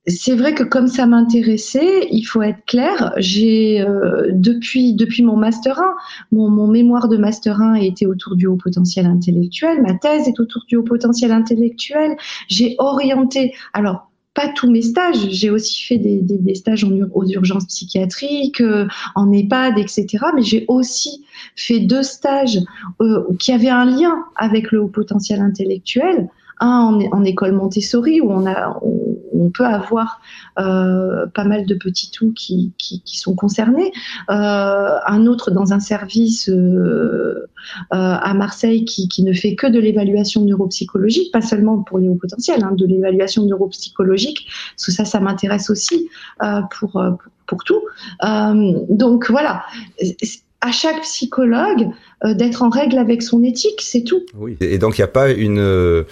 c'est 0.06 0.34
vrai 0.34 0.54
que 0.54 0.62
comme 0.62 0.88
ça 0.88 1.06
m'intéressait, 1.06 2.08
il 2.10 2.22
faut 2.22 2.42
être 2.42 2.64
clair, 2.66 3.12
euh, 3.16 4.28
depuis 4.32 5.22
mon 5.22 5.36
master 5.36 5.78
1, 5.78 5.94
mon, 6.32 6.48
mon, 6.48 6.66
mémoire 6.66 7.08
de 7.08 7.16
master 7.16 7.60
1 7.60 7.74
était 7.74 8.06
autour 8.06 8.36
du 8.36 8.46
haut 8.46 8.56
potentiel 8.56 9.06
intellectuel, 9.06 9.82
ma 9.82 9.94
thèse 9.94 10.26
est 10.26 10.40
autour 10.40 10.62
du 10.66 10.76
haut 10.76 10.82
potentiel 10.82 11.30
intellectuel, 11.30 12.16
j'ai 12.48 12.74
orienté 12.78 13.52
alors 13.74 14.07
pas 14.38 14.46
tous 14.46 14.70
mes 14.70 14.82
stages, 14.82 15.30
j'ai 15.30 15.50
aussi 15.50 15.82
fait 15.82 15.98
des, 15.98 16.54
stages 16.54 16.84
aux 16.84 17.26
urgences 17.26 17.66
psychiatriques, 17.66 18.60
euh, 18.60 18.86
en 19.16 19.32
EHPAD, 19.32 19.78
etc. 19.78 20.06
Mais 20.36 20.44
j'ai 20.44 20.64
aussi 20.68 21.24
fait 21.56 21.80
deux 21.80 22.04
stages 22.04 22.60
euh, 23.00 23.24
qui 23.40 23.50
avaient 23.50 23.68
un 23.68 23.84
lien 23.84 24.14
avec 24.36 24.70
le 24.70 24.80
haut 24.82 24.86
potentiel 24.86 25.40
intellectuel 25.40 26.28
un 26.60 27.00
en, 27.12 27.24
école 27.24 27.52
Montessori 27.52 28.20
où 28.20 28.30
on, 28.30 28.46
a, 28.46 28.80
peut 29.50 29.64
avoir 29.64 30.20
euh, 30.58 31.26
pas 31.34 31.44
mal 31.44 31.66
de 31.66 31.74
petits 31.74 32.10
tout 32.10 32.32
qui, 32.32 32.72
qui, 32.78 33.02
qui 33.02 33.18
sont 33.18 33.34
concernés, 33.34 33.92
euh, 34.30 34.98
un 35.06 35.26
autre 35.26 35.50
dans 35.50 35.72
un 35.72 35.80
service 35.80 36.48
euh, 36.48 37.46
à 37.90 38.34
Marseille 38.34 38.84
qui, 38.84 39.08
qui, 39.08 39.22
ne 39.22 39.32
fait 39.32 39.54
que 39.54 39.66
de 39.66 39.78
l'évaluation 39.78 40.44
neuropsychologique, 40.44 41.32
pas 41.32 41.42
seulement 41.42 41.82
pour 41.82 41.98
les 41.98 42.08
hauts 42.08 42.18
potentiels, 42.20 42.64
hein, 42.64 42.72
de 42.72 42.86
l'évaluation 42.86 43.44
neuropsychologique, 43.44 44.48
parce 44.74 44.86
que 44.86 44.92
ça, 44.92 45.04
ça 45.04 45.20
m'intéresse 45.20 45.70
aussi 45.70 46.08
pour, 46.70 46.92
pour, 46.92 47.18
pour, 47.46 47.64
tout. 47.64 47.82
donc 48.22 49.30
voilà 49.30 49.62
à 50.60 50.72
chaque 50.72 51.00
psychologue 51.02 51.88
d'être 52.24 52.62
en 52.62 52.68
règle 52.68 52.98
avec 52.98 53.22
son 53.22 53.44
éthique, 53.44 53.80
c'est 53.80 54.02
tout. 54.02 54.22
Oui. 54.36 54.56
Et 54.60 54.78
donc 54.78 54.98
il 54.98 55.00
n'y 55.00 55.04
a 55.04 55.08
pas 55.08 55.30
une 55.30 56.04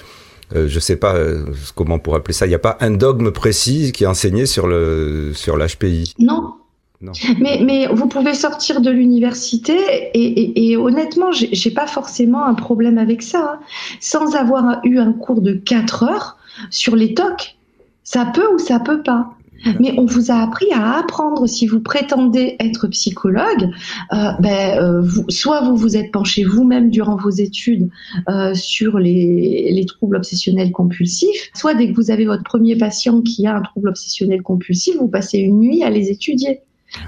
euh, 0.54 0.68
je 0.68 0.78
sais 0.78 0.96
pas 0.96 1.14
euh, 1.14 1.44
comment 1.74 1.96
on 1.96 1.98
pourrait 1.98 2.18
appeler 2.18 2.34
ça. 2.34 2.46
Il 2.46 2.50
n'y 2.50 2.54
a 2.54 2.60
pas 2.60 2.76
un 2.80 2.92
dogme 2.92 3.30
précis 3.32 3.92
qui 3.92 4.04
est 4.04 4.06
enseigné 4.06 4.46
sur 4.46 4.66
le 4.66 5.32
sur 5.34 5.56
l'HPI. 5.56 6.14
Non. 6.18 6.54
Non. 7.02 7.12
Mais, 7.38 7.60
mais 7.62 7.86
vous 7.88 8.08
pouvez 8.08 8.32
sortir 8.32 8.80
de 8.80 8.90
l'université 8.90 9.76
et, 10.14 10.22
et, 10.22 10.70
et, 10.70 10.76
honnêtement, 10.78 11.30
j'ai 11.30 11.70
pas 11.70 11.86
forcément 11.86 12.46
un 12.46 12.54
problème 12.54 12.96
avec 12.96 13.20
ça. 13.20 13.58
Hein. 13.60 13.64
Sans 14.00 14.34
avoir 14.34 14.80
eu 14.82 14.98
un 14.98 15.12
cours 15.12 15.42
de 15.42 15.52
4 15.52 16.04
heures 16.04 16.38
sur 16.70 16.96
les 16.96 17.12
TOC, 17.12 17.56
ça 18.02 18.24
peut 18.24 18.48
ou 18.54 18.58
ça 18.58 18.80
peut 18.80 19.02
pas. 19.02 19.35
Mais 19.80 19.94
on 19.98 20.06
vous 20.06 20.30
a 20.30 20.36
appris 20.36 20.66
à 20.72 20.98
apprendre. 20.98 21.46
Si 21.46 21.66
vous 21.66 21.80
prétendez 21.80 22.56
être 22.60 22.86
psychologue, 22.88 23.70
euh, 24.12 24.32
ben, 24.40 24.78
euh, 24.78 25.00
vous, 25.02 25.24
soit 25.28 25.60
vous 25.62 25.76
vous 25.76 25.96
êtes 25.96 26.12
penché 26.12 26.44
vous-même 26.44 26.90
durant 26.90 27.16
vos 27.16 27.30
études 27.30 27.88
euh, 28.28 28.54
sur 28.54 28.98
les, 28.98 29.70
les, 29.72 29.86
troubles 29.86 30.16
obsessionnels 30.16 30.72
compulsifs, 30.72 31.50
soit 31.54 31.74
dès 31.74 31.90
que 31.90 31.96
vous 31.96 32.10
avez 32.10 32.26
votre 32.26 32.42
premier 32.42 32.76
patient 32.76 33.20
qui 33.22 33.46
a 33.46 33.56
un 33.56 33.62
trouble 33.62 33.88
obsessionnel 33.88 34.42
compulsif, 34.42 34.96
vous 34.96 35.08
passez 35.08 35.38
une 35.38 35.60
nuit 35.60 35.82
à 35.82 35.90
les 35.90 36.10
étudier. 36.10 36.60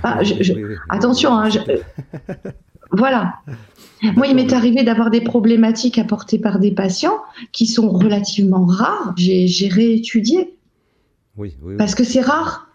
Ah, 0.02 0.22
je, 0.22 0.34
je, 0.40 0.52
attention, 0.88 1.32
hein, 1.32 1.48
je, 1.48 1.58
voilà. 2.92 3.34
Moi, 4.02 4.28
il 4.28 4.36
m'est 4.36 4.52
arrivé 4.52 4.84
d'avoir 4.84 5.10
des 5.10 5.20
problématiques 5.20 5.98
apportées 5.98 6.38
par 6.38 6.60
des 6.60 6.70
patients 6.70 7.18
qui 7.52 7.66
sont 7.66 7.90
relativement 7.90 8.64
rares. 8.64 9.12
J'ai 9.16 9.68
réétudié 9.68 10.54
oui, 11.38 11.76
Parce 11.78 11.94
que 11.94 12.04
c'est 12.04 12.20
rare. 12.20 12.66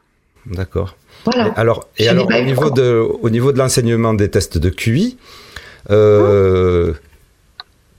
D'accord. 0.45 0.95
Voilà. 1.25 1.53
alors, 1.55 1.87
et 1.97 2.07
alors 2.09 2.27
au, 2.27 2.41
niveau 2.43 2.69
de, 2.69 2.99
au 3.21 3.29
niveau 3.29 3.51
de 3.51 3.57
l'enseignement 3.57 4.13
des 4.13 4.29
tests 4.29 4.57
de 4.57 4.69
QI, 4.69 5.17
euh, 5.89 6.91
hein 6.93 6.97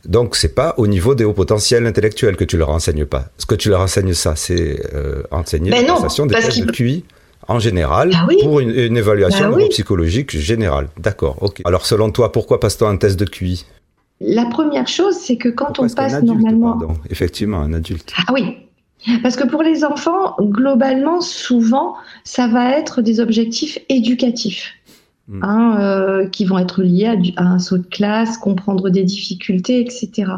donc 0.06 0.36
c'est 0.36 0.54
pas 0.54 0.74
au 0.76 0.86
niveau 0.86 1.14
des 1.14 1.24
hauts 1.24 1.32
potentiels 1.32 1.86
intellectuels 1.86 2.36
que 2.36 2.44
tu 2.44 2.58
leur 2.58 2.68
enseignes 2.68 3.06
pas. 3.06 3.26
Ce 3.38 3.46
que 3.46 3.54
tu 3.54 3.70
leur 3.70 3.80
enseignes, 3.80 4.12
ça, 4.12 4.36
c'est 4.36 4.78
euh, 4.94 5.22
enseigner 5.30 5.70
ben 5.70 5.86
la 5.86 6.26
des 6.26 6.34
tests 6.34 6.66
de 6.66 6.70
QI 6.70 7.04
En 7.48 7.58
général, 7.58 8.10
Bah 8.10 8.26
oui. 8.28 8.36
pour 8.42 8.60
une, 8.60 8.70
une 8.70 8.96
évaluation 8.98 9.44
Bah 9.46 9.50
oui. 9.54 9.62
neuropsychologique 9.62 10.36
générale. 10.38 10.88
D'accord, 10.98 11.38
ok. 11.40 11.62
Alors 11.64 11.86
selon 11.86 12.10
toi, 12.10 12.32
pourquoi 12.32 12.60
passe-t-on 12.60 12.88
un 12.88 12.98
test 12.98 13.18
de 13.18 13.24
QI? 13.24 13.64
La 14.20 14.44
première 14.46 14.86
chose, 14.88 15.16
c'est 15.16 15.36
que 15.38 15.48
quand 15.48 15.66
Pourquoi 15.66 15.86
on 15.86 15.94
passe 15.94 16.14
adulte, 16.14 16.34
normalement. 16.34 16.78
pardon? 16.78 16.94
Effectivement, 17.10 17.60
un 17.60 17.72
adulte. 17.72 18.12
Ah 18.16 18.30
oui. 18.32 18.58
Parce 19.22 19.36
que 19.36 19.46
pour 19.46 19.62
les 19.62 19.84
enfants, 19.84 20.36
globalement, 20.40 21.20
souvent, 21.20 21.94
ça 22.24 22.46
va 22.46 22.70
être 22.70 23.02
des 23.02 23.20
objectifs 23.20 23.78
éducatifs. 23.88 24.72
Mm. 25.26 25.40
hein, 25.42 25.76
euh, 25.80 26.28
qui 26.28 26.44
vont 26.44 26.58
être 26.58 26.82
liés 26.82 27.06
à, 27.06 27.16
du- 27.16 27.32
à 27.36 27.44
un 27.44 27.58
saut 27.58 27.78
de 27.78 27.86
classe, 27.86 28.36
comprendre 28.36 28.90
des 28.90 29.04
difficultés, 29.04 29.80
etc. 29.80 30.32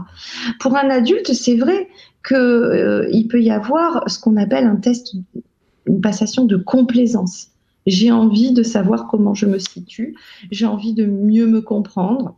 Pour 0.61 0.77
un 0.77 0.89
adulte, 0.91 1.33
c'est 1.33 1.57
vrai 1.57 1.89
que 2.23 2.37
euh, 2.37 3.09
il 3.11 3.27
peut 3.27 3.43
y 3.43 3.51
avoir 3.51 4.09
ce 4.09 4.21
qu'on 4.21 4.37
appelle 4.37 4.65
un 4.65 4.77
test, 4.77 5.15
une 5.87 6.01
passation 6.01 6.45
de 6.45 6.57
complaisance. 6.57 7.49
J'ai 7.87 8.13
envie 8.13 8.53
de 8.53 8.63
savoir 8.63 9.09
comment 9.09 9.35
je 9.35 9.47
me 9.47 9.59
situe, 9.59 10.15
j'ai 10.53 10.67
envie 10.67 10.95
de 10.95 11.05
mieux 11.05 11.47
me 11.49 11.61
comprendre. 11.61 12.37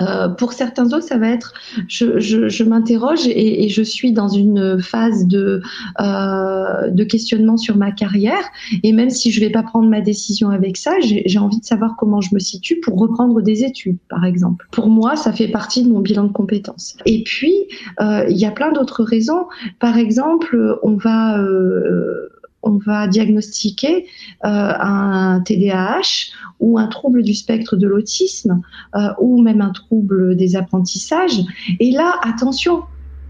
Euh, 0.00 0.28
pour 0.28 0.52
certains 0.52 0.86
autres, 0.86 1.02
ça 1.02 1.18
va 1.18 1.28
être, 1.28 1.52
je, 1.86 2.18
je, 2.18 2.48
je 2.48 2.64
m'interroge 2.64 3.26
et, 3.26 3.64
et 3.64 3.68
je 3.68 3.82
suis 3.82 4.12
dans 4.12 4.28
une 4.28 4.80
phase 4.80 5.26
de, 5.26 5.60
euh, 6.00 6.88
de 6.90 7.04
questionnement 7.04 7.56
sur 7.56 7.76
ma 7.76 7.92
carrière. 7.92 8.42
Et 8.82 8.92
même 8.92 9.10
si 9.10 9.30
je 9.30 9.40
vais 9.40 9.50
pas 9.50 9.62
prendre 9.62 9.88
ma 9.88 10.00
décision 10.00 10.48
avec 10.50 10.76
ça, 10.76 10.92
j'ai 11.00 11.22
j'ai 11.26 11.38
envie 11.38 11.60
de 11.60 11.64
savoir 11.64 11.96
comment 11.96 12.20
je 12.20 12.34
me 12.34 12.40
situe 12.40 12.80
pour 12.80 12.98
reprendre 12.98 13.40
des 13.42 13.64
études, 13.64 13.98
par 14.08 14.24
exemple. 14.24 14.66
Pour 14.70 14.88
moi, 14.88 15.16
ça 15.16 15.32
fait 15.32 15.48
partie 15.48 15.82
de 15.82 15.88
mon 15.88 16.00
bilan 16.00 16.24
de 16.24 16.32
compétences. 16.32 16.96
Et 17.06 17.22
puis, 17.22 17.54
euh, 18.00 18.24
il 18.28 18.36
y 18.36 18.46
a 18.46 18.50
plein 18.50 18.72
d'autres 18.72 19.04
raisons. 19.04 19.46
Par 19.78 19.98
exemple, 19.98 20.78
on 20.82 20.96
va 20.96 21.38
euh, 21.38 22.28
on 22.62 22.78
va 22.78 23.06
diagnostiquer 23.06 24.06
euh, 24.44 24.48
un 24.48 25.40
TDAH 25.40 26.30
ou 26.60 26.78
un 26.78 26.86
trouble 26.86 27.22
du 27.22 27.34
spectre 27.34 27.76
de 27.76 27.86
l'autisme 27.86 28.62
euh, 28.94 29.08
ou 29.20 29.42
même 29.42 29.60
un 29.60 29.70
trouble 29.70 30.36
des 30.36 30.56
apprentissages. 30.56 31.40
Et 31.80 31.90
là, 31.90 32.14
attention, 32.22 32.82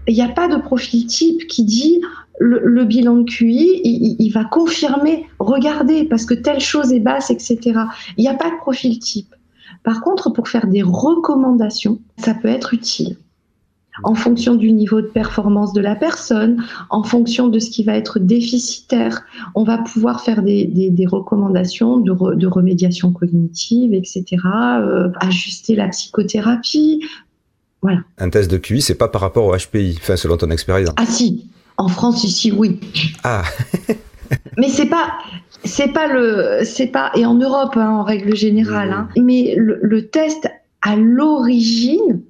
il 0.07 0.15
n'y 0.15 0.21
a 0.21 0.29
pas 0.29 0.47
de 0.47 0.57
profil 0.57 1.05
type 1.07 1.47
qui 1.47 1.63
dit 1.63 2.01
le, 2.39 2.83
bilan 2.83 3.17
de 3.17 3.23
QI, 3.23 3.81
il 3.83 4.29
va 4.31 4.43
confirmer, 4.43 5.27
regardez, 5.39 6.03
parce 6.03 6.25
que 6.25 6.33
telle 6.33 6.59
chose 6.59 6.91
est 6.91 6.99
basse, 6.99 7.29
etc. 7.29 7.59
Il 8.17 8.21
n'y 8.21 8.27
a 8.27 8.33
pas 8.33 8.49
de 8.49 8.57
profil 8.57 8.99
type. 8.99 9.33
Par 9.83 10.01
contre, 10.01 10.31
pour 10.31 10.47
faire 10.47 10.67
des 10.67 10.81
recommandations, 10.81 11.99
ça 12.17 12.33
peut 12.33 12.47
être 12.47 12.73
utile 12.73 13.17
en 14.01 14.15
fonction 14.15 14.55
du 14.55 14.71
niveau 14.71 15.01
de 15.01 15.07
performance 15.07 15.73
de 15.73 15.81
la 15.81 15.95
personne, 15.95 16.63
en 16.89 17.03
fonction 17.03 17.47
de 17.47 17.59
ce 17.59 17.69
qui 17.69 17.83
va 17.83 17.95
être 17.95 18.19
déficitaire. 18.19 19.21
On 19.53 19.63
va 19.63 19.77
pouvoir 19.77 20.21
faire 20.21 20.41
des, 20.41 20.65
des, 20.65 20.89
des 20.89 21.05
recommandations 21.05 21.97
de, 21.97 22.11
re, 22.11 22.35
de, 22.35 22.47
remédiation 22.47 23.11
cognitive, 23.11 23.93
etc., 23.93 24.25
euh, 24.45 25.09
ajuster 25.19 25.75
la 25.75 25.89
psychothérapie. 25.89 27.05
Voilà. 27.81 27.99
Un 28.17 28.29
test 28.29 28.49
de 28.49 28.57
QI, 28.57 28.81
c'est 28.81 28.95
pas 28.95 29.09
par 29.09 29.21
rapport 29.21 29.45
au 29.45 29.55
HPI, 29.55 29.97
enfin, 29.99 30.15
selon 30.15 30.37
ton 30.37 30.49
expérience. 30.49 30.95
Ah 30.97 31.05
si, 31.05 31.45
en 31.77 31.87
France 31.87 32.23
ici, 32.23 32.51
oui. 32.51 32.79
Ah. 33.23 33.43
Mais 34.57 34.69
c'est 34.69 34.87
pas, 34.87 35.13
c'est 35.63 35.89
pas 35.89 36.07
le, 36.07 36.59
c'est 36.63 36.87
pas, 36.87 37.11
et 37.15 37.25
en 37.25 37.35
Europe 37.35 37.75
hein, 37.75 37.89
en 37.89 38.03
règle 38.03 38.35
générale, 38.35 38.91
hein, 38.91 39.09
mais 39.15 39.55
le, 39.57 39.79
le 39.81 40.07
test 40.07 40.49
à 40.81 40.95
l'origine, 40.95 42.21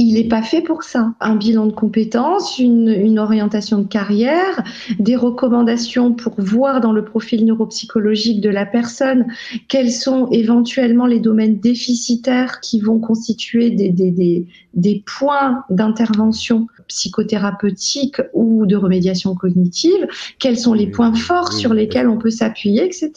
il 0.00 0.14
n'est 0.14 0.28
pas 0.28 0.42
fait 0.42 0.62
pour 0.62 0.84
ça. 0.84 1.12
Un 1.20 1.34
bilan 1.34 1.66
de 1.66 1.72
compétences, 1.72 2.60
une, 2.60 2.88
une, 2.88 3.18
orientation 3.18 3.78
de 3.78 3.86
carrière, 3.88 4.62
des 5.00 5.16
recommandations 5.16 6.12
pour 6.14 6.34
voir 6.40 6.80
dans 6.80 6.92
le 6.92 7.04
profil 7.04 7.44
neuropsychologique 7.44 8.40
de 8.40 8.48
la 8.48 8.64
personne 8.64 9.26
quels 9.66 9.90
sont 9.90 10.28
éventuellement 10.30 11.06
les 11.06 11.18
domaines 11.18 11.58
déficitaires 11.58 12.60
qui 12.60 12.80
vont 12.80 13.00
constituer 13.00 13.70
des, 13.70 13.90
des, 13.90 14.12
des, 14.12 14.46
des 14.74 15.02
points 15.04 15.64
d'intervention 15.68 16.68
psychothérapeutique 16.86 18.22
ou 18.32 18.66
de 18.66 18.76
remédiation 18.76 19.34
cognitive, 19.34 20.06
quels 20.38 20.58
sont 20.58 20.74
les 20.74 20.86
Oui, 20.86 20.90
points 20.92 21.14
forts 21.14 21.50
oui, 21.52 21.58
sur 21.60 21.74
lesquels 21.74 22.08
on 22.08 22.18
peut 22.18 22.30
s'appuyer, 22.30 22.84
etc. 22.84 23.12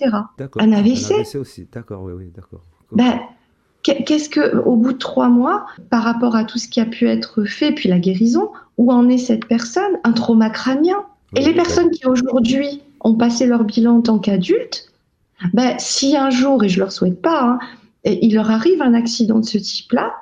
Un 0.57 0.71
AVC. 0.71 1.11
Un 1.11 1.15
AVC 1.19 1.35
aussi, 1.35 1.67
d'accord, 1.71 2.01
oui, 2.03 2.13
oui, 2.17 2.31
d'accord. 2.35 2.63
Ben, 2.91 3.11
qu'est- 3.11 3.40
Qu'est-ce 3.83 4.29
que, 4.29 4.57
au 4.57 4.75
bout 4.75 4.93
de 4.93 4.97
trois 4.97 5.29
mois, 5.29 5.65
par 5.89 6.03
rapport 6.03 6.35
à 6.35 6.43
tout 6.43 6.59
ce 6.59 6.67
qui 6.67 6.79
a 6.79 6.85
pu 6.85 7.07
être 7.07 7.45
fait, 7.45 7.71
puis 7.71 7.89
la 7.89 7.99
guérison, 7.99 8.49
où 8.77 8.91
en 8.91 9.09
est 9.09 9.17
cette 9.17 9.45
personne 9.45 9.97
Un 10.03 10.11
trauma 10.11 10.49
crânien? 10.49 10.97
Et 11.35 11.41
les 11.43 11.53
personnes 11.53 11.89
qui 11.91 12.05
aujourd'hui 12.05 12.81
ont 12.99 13.15
passé 13.15 13.45
leur 13.45 13.63
bilan 13.63 13.97
en 13.97 14.01
tant 14.01 14.19
qu'adultes, 14.19 14.91
ben, 15.53 15.75
si 15.79 16.15
un 16.15 16.29
jour, 16.29 16.63
et 16.63 16.69
je 16.69 16.79
leur 16.79 16.91
souhaite 16.91 17.21
pas, 17.21 17.41
hein, 17.41 17.59
il 18.05 18.35
leur 18.35 18.51
arrive 18.51 18.81
un 18.81 18.93
accident 18.93 19.39
de 19.39 19.45
ce 19.45 19.57
type-là, 19.57 20.13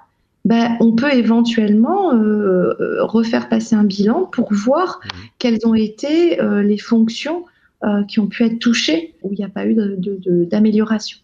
ben, 0.46 0.78
on 0.80 0.94
peut 0.94 1.14
éventuellement 1.14 2.14
euh, 2.14 2.74
euh, 2.80 3.04
refaire 3.04 3.50
passer 3.50 3.76
un 3.76 3.84
bilan 3.84 4.24
pour 4.32 4.54
voir 4.54 5.02
Mhm. 5.04 5.10
quelles 5.38 5.60
ont 5.66 5.76
été 5.76 6.40
euh, 6.42 6.62
les 6.62 6.78
fonctions 6.78 7.44
euh, 7.84 8.04
qui 8.04 8.20
ont 8.20 8.28
pu 8.28 8.44
être 8.46 8.60
touchées 8.60 9.16
où 9.22 9.34
il 9.34 9.38
n'y 9.40 9.44
a 9.46 9.50
pas 9.50 9.66
eu 9.66 9.76
d'amélioration. 9.76 11.18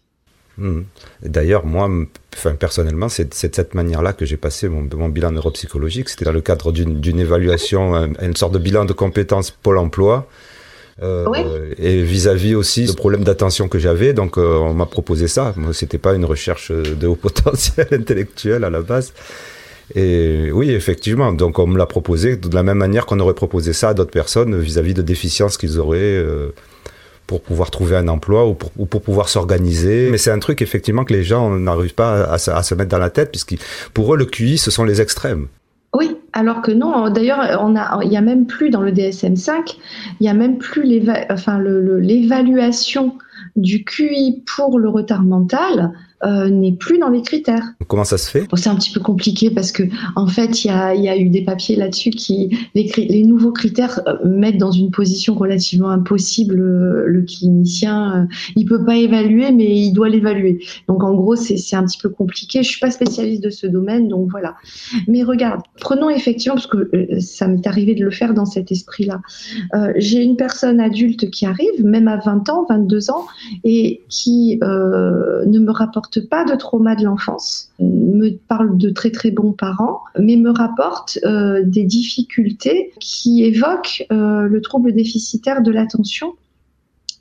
Et 0.62 1.28
D'ailleurs, 1.28 1.66
moi, 1.66 1.88
enfin, 2.34 2.54
personnellement, 2.54 3.08
c'est 3.08 3.24
de 3.30 3.34
cette 3.34 3.74
manière-là 3.74 4.12
que 4.12 4.24
j'ai 4.24 4.36
passé 4.36 4.68
mon, 4.68 4.88
mon 4.96 5.08
bilan 5.08 5.32
neuropsychologique. 5.32 6.08
C'était 6.08 6.24
dans 6.24 6.32
le 6.32 6.40
cadre 6.40 6.72
d'une 6.72 7.18
évaluation, 7.20 7.94
un- 7.94 8.12
une 8.22 8.36
sorte 8.36 8.52
de 8.54 8.58
bilan 8.58 8.84
de 8.84 8.92
compétences 8.92 9.50
Pôle 9.50 9.78
emploi. 9.78 10.26
Euh, 11.02 11.26
Oui. 11.28 11.40
Et 11.78 12.02
vis-à-vis 12.02 12.54
aussi 12.54 12.86
de 12.86 12.92
problèmes 12.92 13.22
d'attention 13.22 13.68
que 13.68 13.78
j'avais, 13.78 14.14
donc 14.14 14.38
euh, 14.38 14.56
on 14.56 14.72
m'a 14.72 14.86
proposé 14.86 15.28
ça. 15.28 15.52
Moi, 15.56 15.74
c'était 15.74 15.98
pas 15.98 16.14
une 16.14 16.24
recherche 16.24 16.70
de 16.72 17.06
haut 17.06 17.16
potentiel 17.28 17.88
intellectuel 17.92 18.64
à 18.64 18.70
la 18.70 18.80
base. 18.80 19.12
Et 19.94 20.50
oui, 20.52 20.70
effectivement, 20.70 21.32
donc 21.32 21.58
on 21.58 21.66
me 21.66 21.78
l'a 21.78 21.86
proposé 21.86 22.36
de 22.36 22.52
la 22.54 22.62
même 22.62 22.78
manière 22.78 23.06
qu'on 23.06 23.20
aurait 23.20 23.34
proposé 23.34 23.72
ça 23.72 23.90
à 23.90 23.94
d'autres 23.94 24.10
personnes 24.10 24.58
vis-à-vis 24.58 24.94
de 24.94 25.02
déficiences 25.02 25.58
qu'ils 25.58 25.78
auraient 25.78 25.98
euh, 26.00 26.48
pour 27.26 27.40
pouvoir 27.42 27.70
trouver 27.70 27.96
un 27.96 28.08
emploi 28.08 28.46
ou 28.48 28.54
pour, 28.54 28.70
ou 28.76 28.86
pour 28.86 29.02
pouvoir 29.02 29.28
s'organiser. 29.28 30.08
Mais 30.10 30.18
c'est 30.18 30.30
un 30.30 30.38
truc 30.38 30.62
effectivement 30.62 31.04
que 31.04 31.12
les 31.12 31.24
gens 31.24 31.50
n'arrivent 31.50 31.94
pas 31.94 32.24
à, 32.24 32.38
se- 32.38 32.74
mettre 32.74 32.90
dans 32.90 32.98
la 32.98 33.10
tête, 33.10 33.30
puisque 33.30 33.56
pour 33.94 34.14
eux 34.14 34.16
le 34.16 34.24
QI 34.26 34.58
ce 34.58 34.70
sont 34.70 34.84
les 34.84 35.00
extrêmes. 35.00 35.48
Oui, 35.94 36.16
alors 36.32 36.60
que 36.60 36.72
non. 36.72 37.08
D'ailleurs, 37.08 37.40
il 38.02 38.12
y 38.12 38.16
a 38.16 38.20
même 38.20 38.46
plus 38.46 38.68
dans 38.70 38.82
le 38.82 38.92
DSM-5, 38.92 39.76
il 40.20 40.26
y 40.26 40.28
a 40.28 40.34
même 40.34 40.58
plus 40.58 40.82
l'évaluation 42.00 43.16
du 43.56 43.84
QI 43.84 44.42
pour 44.56 44.78
le 44.78 44.88
retard 44.88 45.22
mental 45.22 45.92
euh, 46.24 46.48
n'est 46.48 46.72
plus 46.72 46.98
dans 46.98 47.10
les 47.10 47.22
critères. 47.22 47.62
Comment 47.88 48.04
ça 48.04 48.18
se 48.18 48.30
fait? 48.30 48.46
Bon, 48.48 48.56
c'est 48.56 48.68
un 48.68 48.76
petit 48.76 48.92
peu 48.92 49.00
compliqué 49.00 49.50
parce 49.50 49.72
que 49.72 49.82
en 50.14 50.26
fait, 50.26 50.64
il 50.64 50.68
y 50.68 50.70
a, 50.70 50.94
il 50.94 51.02
y 51.02 51.08
a 51.08 51.16
eu 51.16 51.28
des 51.28 51.42
papiers 51.42 51.76
là-dessus 51.76 52.10
qui 52.10 52.56
les, 52.74 53.24
nouveaux 53.24 53.52
critères 53.52 54.00
euh, 54.06 54.16
mettent 54.24 54.58
dans 54.58 54.70
une 54.70 54.90
position 54.90 55.34
relativement 55.34 55.90
impossible 55.90 56.58
euh, 56.58 57.04
le 57.06 57.22
clinicien. 57.22 58.28
il 58.56 58.66
peut 58.66 58.84
pas 58.84 58.96
évaluer, 58.96 59.52
mais 59.52 59.78
il 59.78 59.92
doit 59.92 60.08
l'évaluer. 60.08 60.64
Donc 60.88 61.02
en 61.02 61.14
gros, 61.14 61.36
c'est 61.36 61.76
un 61.76 61.84
petit 61.84 61.98
peu 61.98 62.08
compliqué. 62.08 62.62
Je 62.62 62.68
suis 62.68 62.80
pas 62.80 62.90
spécialiste 62.90 63.42
de 63.42 63.50
ce 63.50 63.66
domaine, 63.66 64.08
donc 64.08 64.30
voilà. 64.30 64.54
Mais 65.08 65.22
regarde, 65.22 65.60
prenons 65.80 66.10
effectivement 66.10 66.54
parce 66.54 66.66
que 66.66 66.90
ça 67.20 67.48
m'est 67.48 67.66
arrivé 67.66 67.94
de 67.94 68.04
le 68.04 68.10
faire 68.10 68.34
dans 68.34 68.46
cet 68.46 68.72
esprit-là. 68.72 69.20
Euh, 69.74 69.92
J'ai 69.96 70.22
une 70.22 70.36
personne 70.36 70.80
adulte 70.80 71.30
qui 71.30 71.46
arrive, 71.46 71.84
même 71.84 72.08
à 72.08 72.16
20 72.18 72.48
ans, 72.48 72.66
22 72.68 73.10
ans, 73.10 73.26
et 73.64 74.02
qui 74.08 74.58
euh, 74.62 75.44
ne 75.46 75.58
me 75.58 75.70
rapporte 75.70 76.05
pas 76.28 76.44
de 76.44 76.54
trauma 76.54 76.94
de 76.94 77.04
l'enfance, 77.04 77.70
me 77.78 78.30
parle 78.48 78.76
de 78.76 78.90
très 78.90 79.10
très 79.10 79.30
bons 79.30 79.52
parents, 79.52 80.00
mais 80.18 80.36
me 80.36 80.50
rapporte 80.50 81.18
euh, 81.24 81.62
des 81.64 81.84
difficultés 81.84 82.92
qui 83.00 83.44
évoquent 83.44 84.06
euh, 84.12 84.42
le 84.42 84.60
trouble 84.60 84.92
déficitaire 84.92 85.62
de 85.62 85.70
l'attention 85.70 86.34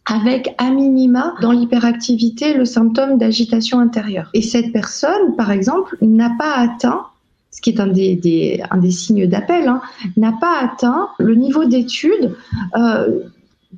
avec 0.08 0.54
à 0.60 0.70
minima 0.70 1.34
dans 1.42 1.52
l'hyperactivité 1.52 2.54
le 2.54 2.66
symptôme 2.66 3.18
d'agitation 3.18 3.80
intérieure. 3.80 4.30
Et 4.34 4.42
cette 4.42 4.72
personne, 4.72 5.36
par 5.36 5.52
exemple, 5.52 5.98
n'a 6.02 6.32
pas 6.38 6.54
atteint 6.54 7.08
ce 7.56 7.62
qui 7.62 7.70
est 7.70 7.80
un 7.80 7.88
des, 7.88 8.92
signes 8.92 9.28
d'appel, 9.28 9.70
hein, 9.70 9.82
n'a 10.18 10.34
pas 10.34 10.60
atteint 10.62 11.08
le 11.20 11.36
niveau 11.36 11.64
d'étude 11.64 12.36
euh, 12.76 13.20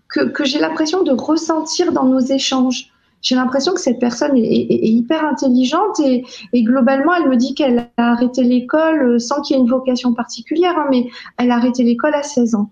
que, 0.10 0.22
que 0.22 0.46
j'ai 0.46 0.58
l'impression 0.58 1.04
de 1.04 1.12
ressentir 1.12 1.92
dans 1.92 2.06
nos 2.06 2.20
échanges. 2.20 2.92
J'ai 3.22 3.36
l'impression 3.36 3.74
que 3.74 3.82
cette 3.82 4.00
personne 4.00 4.38
est, 4.38 4.68
hyper 4.70 5.26
intelligente 5.26 6.00
et, 6.00 6.26
et 6.54 6.64
globalement, 6.64 7.14
elle 7.16 7.30
me 7.30 7.36
dit 7.36 7.56
qu'elle 7.56 7.90
a 7.98 8.12
arrêté 8.12 8.44
l'école 8.44 9.04
euh, 9.04 9.20
sans 9.20 9.42
qu'il 9.42 9.56
y 9.56 9.60
ait 9.60 9.62
une 9.62 9.70
vocation 9.70 10.14
particulière, 10.14 10.78
hein, 10.78 10.88
mais 10.92 11.08
elle 11.38 11.52
a 11.52 11.56
arrêté 11.56 11.84
l'école 11.84 12.14
à 12.14 12.24
16 12.24 12.56
ans. 12.56 12.72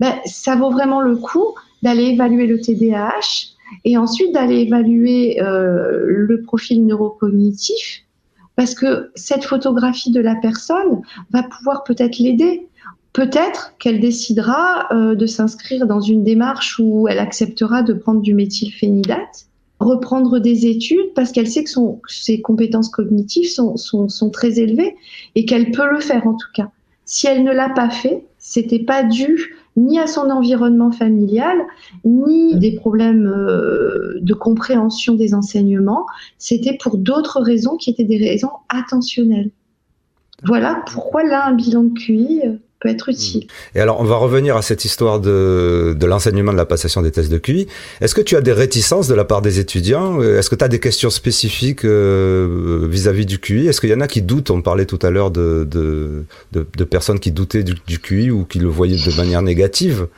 Ben, 0.00 0.14
ça 0.24 0.56
vaut 0.56 0.70
vraiment 0.70 1.00
le 1.00 1.16
coup 1.16 1.54
d'aller 1.82 2.04
évaluer 2.04 2.46
le 2.46 2.60
TDAH 2.60 3.54
et 3.84 3.96
ensuite 3.96 4.32
d'aller 4.32 4.60
évaluer 4.60 5.40
euh, 5.40 6.04
le 6.06 6.42
profil 6.42 6.84
neurocognitif 6.86 8.02
parce 8.56 8.74
que 8.74 9.10
cette 9.14 9.44
photographie 9.44 10.10
de 10.10 10.20
la 10.20 10.34
personne 10.36 11.02
va 11.30 11.42
pouvoir 11.42 11.84
peut-être 11.84 12.18
l'aider 12.18 12.68
peut-être 13.16 13.72
qu'elle 13.78 13.98
décidera 13.98 14.92
euh, 14.92 15.14
de 15.14 15.24
s'inscrire 15.24 15.86
dans 15.86 16.02
une 16.02 16.22
démarche 16.22 16.78
où 16.78 17.08
elle 17.08 17.18
acceptera 17.18 17.82
de 17.82 17.94
prendre 17.94 18.20
du 18.20 18.34
méthylphénidate, 18.34 19.46
reprendre 19.80 20.38
des 20.38 20.66
études 20.66 21.12
parce 21.14 21.32
qu'elle 21.32 21.48
sait 21.48 21.64
que 21.64 21.70
ses 22.08 22.40
compétences 22.40 22.88
cognitives 22.88 23.48
sont 23.48 24.30
très 24.32 24.58
élevées 24.58 24.96
et 25.34 25.44
qu'elle 25.44 25.70
peut 25.70 25.90
le 25.90 26.00
faire 26.00 26.26
en 26.26 26.34
tout 26.34 26.48
cas. 26.54 26.70
Si 27.04 27.26
elle 27.26 27.44
ne 27.44 27.52
l'a 27.52 27.68
pas 27.68 27.88
fait, 27.88 28.24
c'était 28.38 28.80
pas 28.80 29.04
dû 29.04 29.54
ni 29.76 29.98
à 29.98 30.06
son 30.06 30.30
environnement 30.30 30.90
familial, 30.90 31.56
ni 32.04 32.56
des 32.56 32.72
problèmes 32.72 33.26
euh, 33.26 34.18
de 34.20 34.34
compréhension 34.34 35.14
des 35.14 35.34
enseignements. 35.34 36.06
C'était 36.38 36.76
pour 36.80 36.96
d'autres 36.96 37.40
raisons 37.40 37.76
qui 37.76 37.90
étaient 37.90 38.04
des 38.04 38.16
raisons 38.16 38.50
attentionnelles. 38.68 39.50
Voilà 40.44 40.82
pourquoi 40.90 41.24
là, 41.24 41.46
un 41.46 41.54
bilan 41.54 41.84
de 41.84 41.98
QI 41.98 42.40
euh, 42.44 42.56
peut 42.80 42.88
être 42.88 43.08
utile. 43.08 43.46
Et 43.74 43.80
alors, 43.80 44.00
on 44.00 44.04
va 44.04 44.16
revenir 44.16 44.56
à 44.56 44.62
cette 44.62 44.84
histoire 44.84 45.20
de, 45.20 45.96
de 45.98 46.06
l'enseignement 46.06 46.52
de 46.52 46.56
la 46.56 46.66
passation 46.66 47.02
des 47.02 47.10
tests 47.10 47.30
de 47.30 47.38
QI. 47.38 47.66
Est-ce 48.00 48.14
que 48.14 48.20
tu 48.20 48.36
as 48.36 48.40
des 48.40 48.52
réticences 48.52 49.08
de 49.08 49.14
la 49.14 49.24
part 49.24 49.42
des 49.42 49.58
étudiants? 49.58 50.20
Est-ce 50.22 50.50
que 50.50 50.54
tu 50.54 50.64
as 50.64 50.68
des 50.68 50.80
questions 50.80 51.10
spécifiques 51.10 51.84
euh, 51.84 52.86
vis-à-vis 52.88 53.26
du 53.26 53.38
QI? 53.38 53.66
Est-ce 53.66 53.80
qu'il 53.80 53.90
y 53.90 53.94
en 53.94 54.00
a 54.00 54.08
qui 54.08 54.22
doutent? 54.22 54.50
On 54.50 54.62
parlait 54.62 54.86
tout 54.86 54.98
à 55.02 55.10
l'heure 55.10 55.30
de, 55.30 55.66
de, 55.68 56.24
de, 56.52 56.66
de, 56.76 56.84
personnes 56.84 57.20
qui 57.20 57.32
doutaient 57.32 57.62
du, 57.62 57.74
du 57.86 57.98
QI 57.98 58.30
ou 58.30 58.44
qui 58.44 58.58
le 58.58 58.68
voyaient 58.68 58.96
de 58.96 59.16
manière 59.16 59.42
négative. 59.42 60.08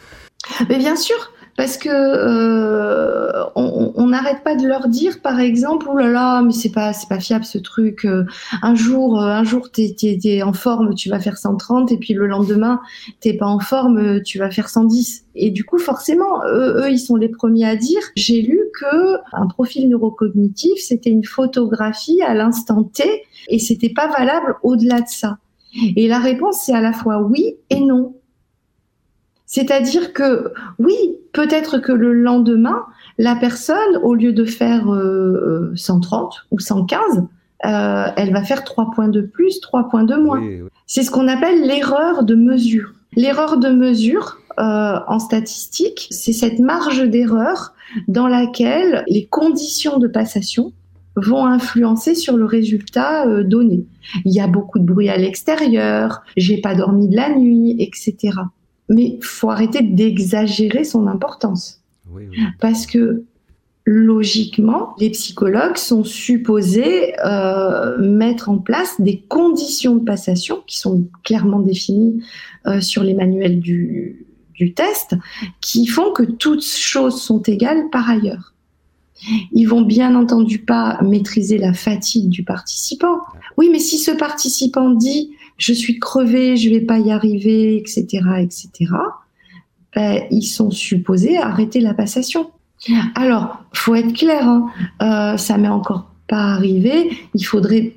Mais 0.69 0.79
bien 0.79 0.97
sûr 0.97 1.33
parce 1.59 1.77
que 1.77 1.88
euh, 1.91 3.43
on 3.57 4.07
n'arrête 4.07 4.45
pas 4.45 4.55
de 4.55 4.65
leur 4.65 4.87
dire, 4.87 5.21
par 5.21 5.41
exemple, 5.41 5.88
oh 5.93 5.99
là 5.99 6.07
là, 6.07 6.41
mais 6.41 6.53
c'est 6.53 6.71
pas 6.71 6.93
c'est 6.93 7.09
pas 7.09 7.19
fiable 7.19 7.45
ce 7.45 7.59
truc. 7.59 8.05
Euh, 8.05 8.25
un 8.62 8.77
jour, 8.77 9.21
euh, 9.21 9.27
un 9.27 9.43
jour 9.43 9.69
t'es 9.73 9.97
es, 10.00 10.43
en 10.45 10.53
forme, 10.53 10.95
tu 10.95 11.09
vas 11.09 11.19
faire 11.19 11.37
130, 11.37 11.91
et 11.91 11.97
puis 11.97 12.15
le 12.15 12.29
lendemain 12.29 12.81
t'es 13.19 13.33
pas 13.33 13.49
en 13.49 13.59
forme, 13.59 14.23
tu 14.23 14.38
vas 14.38 14.53
faire 14.53 14.69
110. 14.69 15.25
Et 15.35 15.50
du 15.50 15.65
coup, 15.65 15.79
forcément, 15.79 16.45
eux, 16.47 16.88
ils 16.91 17.00
sont 17.00 17.17
les 17.17 17.29
premiers 17.29 17.67
à 17.67 17.75
dire. 17.75 18.03
J'ai 18.15 18.41
lu 18.41 18.61
que 18.81 19.17
un 19.33 19.49
profil 19.49 19.88
neurocognitif, 19.88 20.79
c'était 20.79 21.11
une 21.11 21.25
photographie 21.25 22.23
à 22.23 22.35
l'instant 22.35 22.85
T, 22.85 23.25
et 23.49 23.59
c'était 23.59 23.93
pas 23.93 24.07
valable 24.07 24.55
au-delà 24.62 25.00
de 25.00 25.09
ça. 25.09 25.38
Et 25.97 26.07
la 26.07 26.21
réponse, 26.21 26.62
c'est 26.65 26.73
à 26.73 26.81
la 26.81 26.93
fois 26.93 27.21
oui 27.21 27.57
et 27.69 27.81
non. 27.81 28.15
C'est-à-dire 29.49 30.12
que 30.12 30.52
oui, 30.78 30.95
peut-être 31.33 31.78
que 31.78 31.90
le 31.90 32.12
lendemain, 32.12 32.85
la 33.17 33.35
personne, 33.35 33.97
au 34.02 34.14
lieu 34.14 34.35
de 34.35 34.45
faire 34.45 34.85
130 35.75 36.35
euh, 36.35 36.55
ou 36.55 36.61
115, 36.61 37.25
euh, 37.64 38.07
elle 38.17 38.33
va 38.33 38.43
faire 38.43 38.62
3 38.62 38.90
points 38.95 39.09
de 39.09 39.23
plus, 39.23 39.61
3 39.61 39.88
points 39.88 40.05
de 40.05 40.17
moins. 40.17 40.43
C'est 40.87 41.02
ce 41.02 41.11
qu'on 41.11 41.26
appelle 41.28 41.67
l'erreur 41.67 42.25
de 42.25 42.35
mesure. 42.35 42.93
L'erreur 43.17 43.57
de 43.57 43.71
mesure, 43.71 44.37
euh, 44.61 44.99
en 45.09 45.19
statistique, 45.19 46.09
c'est 46.11 46.35
cette 46.35 46.59
marge 46.59 47.02
d'erreur 47.09 47.73
dans 48.07 48.28
laquelle 48.28 49.02
les 49.09 49.25
conditions 49.25 49.99
de 49.99 50.09
passation 50.09 50.75
vont 51.17 51.47
influencer 51.47 52.14
sur 52.14 52.37
le 52.37 52.45
résultat 52.45 53.43
donné. 53.45 53.87
Il 54.26 54.33
y 54.33 54.40
a 54.40 54.47
beaucoup 54.47 54.78
de 54.78 54.85
bruit 54.85 55.09
à 55.09 55.17
l'extérieur, 55.17 56.21
j'ai 56.37 56.61
pas 56.61 56.75
dormi 56.75 57.09
de 57.09 57.17
la 57.17 57.35
nuit, 57.35 57.76
etc 57.78 58.40
mais 58.88 59.18
faut 59.23 59.50
arrêter 59.50 59.83
d'exagérer 59.83 60.85
son 60.85 61.07
importance. 61.07 61.83
Parce 62.61 62.87
que 62.87 63.25
logiquement, 63.85 64.95
les 64.99 65.11
psychologues 65.11 65.76
sont 65.76 66.04
supposés 66.04 67.14
euh, 67.25 67.97
mettre 67.99 68.50
en 68.50 68.59
place 68.59 69.00
des 69.00 69.21
conditions 69.28 69.97
de 69.97 70.04
passation 70.04 70.62
qui 70.66 70.78
sont 70.78 71.04
clairement 71.25 71.61
définies 71.61 72.23
euh, 72.66 72.80
sur 72.80 73.02
les 73.02 73.14
manuels 73.14 73.61
du, 73.61 74.26
du 74.54 74.75
test, 74.75 75.16
qui 75.61 75.87
font 75.87 76.12
que 76.12 76.23
toutes 76.23 76.64
choses 76.64 77.21
sont 77.21 77.42
égales 77.42 77.88
par 77.90 78.11
ailleurs. 78.11 78.54
Ils 79.52 79.64
vont 79.64 79.83
bien 79.83 80.14
entendu 80.14 80.59
pas 80.59 81.00
maîtriser 81.02 81.59
la 81.59 81.73
fatigue 81.73 82.28
du 82.28 82.45
participant. 82.45 83.18
Oui, 83.57 83.68
mais 83.73 83.80
si 83.80 83.99
ce 83.99 84.11
participant 84.11 84.90
dit 84.90 85.33
je 85.59 85.73
suis 85.73 85.99
crevé, 85.99 86.57
je 86.57 86.71
vais 86.71 86.81
pas 86.81 86.99
y 86.99 87.12
arriver, 87.12 87.77
etc., 87.77 88.07
etc., 88.40 88.71
ben, 89.94 90.23
ils 90.31 90.42
sont 90.42 90.71
supposés 90.71 91.38
arrêter 91.38 91.81
la 91.81 91.94
passation. 91.94 92.51
Alors, 93.14 93.64
faut 93.73 93.94
être 93.94 94.12
clair, 94.12 94.47
hein, 94.47 94.71
euh, 95.03 95.37
ça 95.37 95.59
m'est 95.59 95.68
encore 95.68 96.11
pas 96.29 96.55
arrivé. 96.55 97.11
Il 97.35 97.42
faudrait 97.42 97.94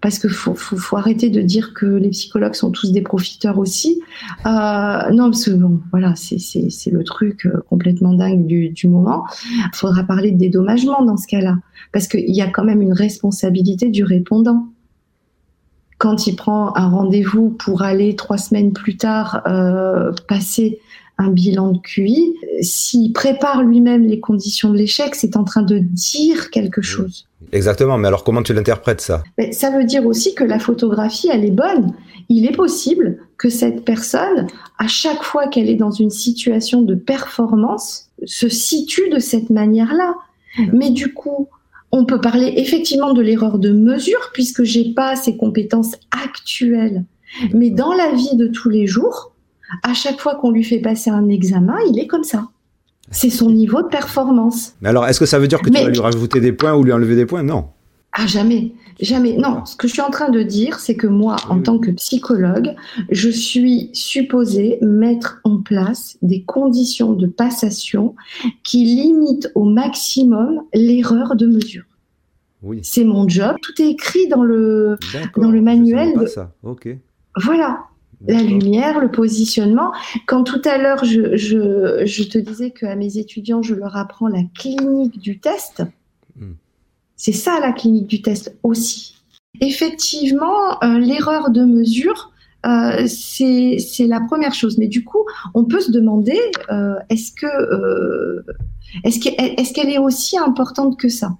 parce 0.00 0.18
que 0.18 0.28
faut, 0.28 0.54
faut, 0.54 0.76
faut, 0.76 0.96
arrêter 0.96 1.30
de 1.30 1.40
dire 1.40 1.74
que 1.74 1.86
les 1.86 2.08
psychologues 2.08 2.54
sont 2.54 2.72
tous 2.72 2.90
des 2.90 3.02
profiteurs 3.02 3.58
aussi. 3.58 4.02
Euh, 4.46 5.10
non, 5.12 5.30
parce 5.30 5.44
que 5.44 5.52
bon, 5.52 5.80
voilà, 5.92 6.14
c'est 6.16 6.90
le 6.90 7.04
truc 7.04 7.46
euh, 7.46 7.62
complètement 7.70 8.12
dingue 8.12 8.44
du, 8.44 8.70
du 8.70 8.88
moment. 8.88 9.24
Il 9.46 9.76
faudra 9.76 10.02
parler 10.02 10.32
de 10.32 10.38
dédommagement 10.38 11.04
dans 11.04 11.16
ce 11.16 11.28
cas-là, 11.28 11.56
parce 11.92 12.08
qu'il 12.08 12.34
y 12.34 12.42
a 12.42 12.48
quand 12.48 12.64
même 12.64 12.82
une 12.82 12.92
responsabilité 12.92 13.90
du 13.90 14.02
répondant 14.02 14.66
quand 16.02 16.26
il 16.26 16.34
prend 16.34 16.74
un 16.74 16.88
rendez-vous 16.88 17.50
pour 17.50 17.82
aller 17.82 18.16
trois 18.16 18.36
semaines 18.36 18.72
plus 18.72 18.96
tard 18.96 19.40
euh, 19.46 20.10
passer 20.26 20.80
un 21.16 21.28
bilan 21.28 21.70
de 21.70 21.78
QI, 21.78 22.34
s'il 22.60 23.12
prépare 23.12 23.62
lui-même 23.62 24.08
les 24.08 24.18
conditions 24.18 24.70
de 24.70 24.78
l'échec, 24.78 25.14
c'est 25.14 25.36
en 25.36 25.44
train 25.44 25.62
de 25.62 25.78
dire 25.78 26.50
quelque 26.50 26.82
chose. 26.82 27.28
Exactement, 27.52 27.98
mais 27.98 28.08
alors 28.08 28.24
comment 28.24 28.42
tu 28.42 28.52
l'interprètes 28.52 29.00
ça? 29.00 29.22
Ça 29.52 29.70
veut 29.70 29.84
dire 29.84 30.04
aussi 30.04 30.34
que 30.34 30.42
la 30.42 30.58
photographie, 30.58 31.28
elle 31.32 31.44
est 31.44 31.52
bonne. 31.52 31.94
Il 32.28 32.46
est 32.46 32.56
possible 32.56 33.18
que 33.38 33.48
cette 33.48 33.84
personne, 33.84 34.48
à 34.78 34.88
chaque 34.88 35.22
fois 35.22 35.46
qu'elle 35.46 35.70
est 35.70 35.76
dans 35.76 35.92
une 35.92 36.10
situation 36.10 36.82
de 36.82 36.96
performance, 36.96 38.08
se 38.24 38.48
situe 38.48 39.08
de 39.08 39.20
cette 39.20 39.50
manière-là. 39.50 40.14
Mais 40.72 40.90
du 40.90 41.14
coup, 41.14 41.48
on 41.92 42.06
peut 42.06 42.20
parler 42.20 42.54
effectivement 42.56 43.12
de 43.12 43.20
l'erreur 43.20 43.58
de 43.58 43.70
mesure 43.70 44.30
puisque 44.32 44.64
j'ai 44.64 44.92
pas 44.94 45.14
ces 45.14 45.36
compétences 45.36 45.94
actuelles. 46.10 47.04
Mais 47.52 47.70
dans 47.70 47.92
la 47.92 48.12
vie 48.12 48.36
de 48.36 48.46
tous 48.46 48.70
les 48.70 48.86
jours, 48.86 49.34
à 49.82 49.94
chaque 49.94 50.20
fois 50.20 50.34
qu'on 50.34 50.50
lui 50.50 50.64
fait 50.64 50.80
passer 50.80 51.10
un 51.10 51.28
examen, 51.28 51.76
il 51.88 51.98
est 51.98 52.06
comme 52.06 52.24
ça. 52.24 52.48
C'est 53.10 53.30
son 53.30 53.50
niveau 53.50 53.82
de 53.82 53.88
performance. 53.88 54.74
Mais 54.80 54.88
alors, 54.88 55.06
est-ce 55.06 55.20
que 55.20 55.26
ça 55.26 55.38
veut 55.38 55.48
dire 55.48 55.60
que 55.60 55.68
tu 55.68 55.82
vas 55.82 55.88
lui 55.88 55.98
rajouter 55.98 56.40
des 56.40 56.52
points 56.52 56.74
ou 56.74 56.82
lui 56.82 56.92
enlever 56.92 57.14
des 57.14 57.26
points? 57.26 57.42
Non. 57.42 57.66
Ah, 58.12 58.26
jamais. 58.26 58.72
Jamais. 59.00 59.36
Non, 59.36 59.64
ce 59.64 59.74
que 59.74 59.88
je 59.88 59.94
suis 59.94 60.02
en 60.02 60.10
train 60.10 60.28
de 60.28 60.42
dire, 60.42 60.78
c'est 60.78 60.96
que 60.96 61.06
moi, 61.06 61.36
en 61.48 61.60
tant 61.60 61.78
que 61.78 61.90
psychologue, 61.92 62.74
je 63.10 63.30
suis 63.30 63.88
supposée 63.94 64.78
mettre 64.82 65.40
en 65.44 65.62
place 65.62 66.18
des 66.20 66.42
conditions 66.42 67.14
de 67.14 67.26
passation 67.26 68.14
qui 68.62 68.84
limitent 68.84 69.50
au 69.54 69.64
maximum 69.64 70.62
l'erreur 70.74 71.36
de 71.36 71.46
mesure. 71.46 71.84
Oui. 72.62 72.80
C'est 72.82 73.04
mon 73.04 73.26
job. 73.28 73.56
Tout 73.62 73.80
est 73.80 73.88
écrit 73.88 74.28
dans 74.28 74.44
le, 74.44 74.98
dans 75.36 75.50
le 75.50 75.62
manuel. 75.62 76.12
Pas 76.12 76.26
ça. 76.26 76.54
Ok. 76.62 76.88
Voilà. 77.36 77.84
La 78.28 78.40
lumière, 78.40 79.00
le 79.00 79.10
positionnement. 79.10 79.92
Quand 80.26 80.44
tout 80.44 80.62
à 80.64 80.78
l'heure, 80.78 81.04
je, 81.04 81.36
je, 81.36 82.02
je, 82.04 82.22
te 82.22 82.38
disais 82.38 82.70
qu'à 82.70 82.94
mes 82.94 83.18
étudiants, 83.18 83.62
je 83.62 83.74
leur 83.74 83.96
apprends 83.96 84.28
la 84.28 84.42
clinique 84.54 85.18
du 85.18 85.40
test. 85.40 85.82
C'est 87.16 87.32
ça 87.32 87.60
la 87.60 87.72
clinique 87.72 88.06
du 88.06 88.22
test 88.22 88.56
aussi. 88.62 89.14
Effectivement, 89.60 90.82
euh, 90.82 90.98
l'erreur 90.98 91.50
de 91.50 91.64
mesure, 91.64 92.32
euh, 92.66 93.06
c'est 93.06 94.06
la 94.06 94.20
première 94.20 94.54
chose. 94.54 94.78
Mais 94.78 94.88
du 94.88 95.04
coup, 95.04 95.24
on 95.54 95.64
peut 95.64 95.80
se 95.80 95.90
demander 95.90 96.38
euh, 96.70 96.94
est-ce 97.10 97.32
que 97.32 98.44
est-ce 99.04 99.18
qu'elle 99.20 99.34
est, 99.38 99.72
qu'elle 99.74 99.90
est 99.90 99.98
aussi 99.98 100.38
importante 100.38 100.98
que 100.98 101.08
ça? 101.08 101.36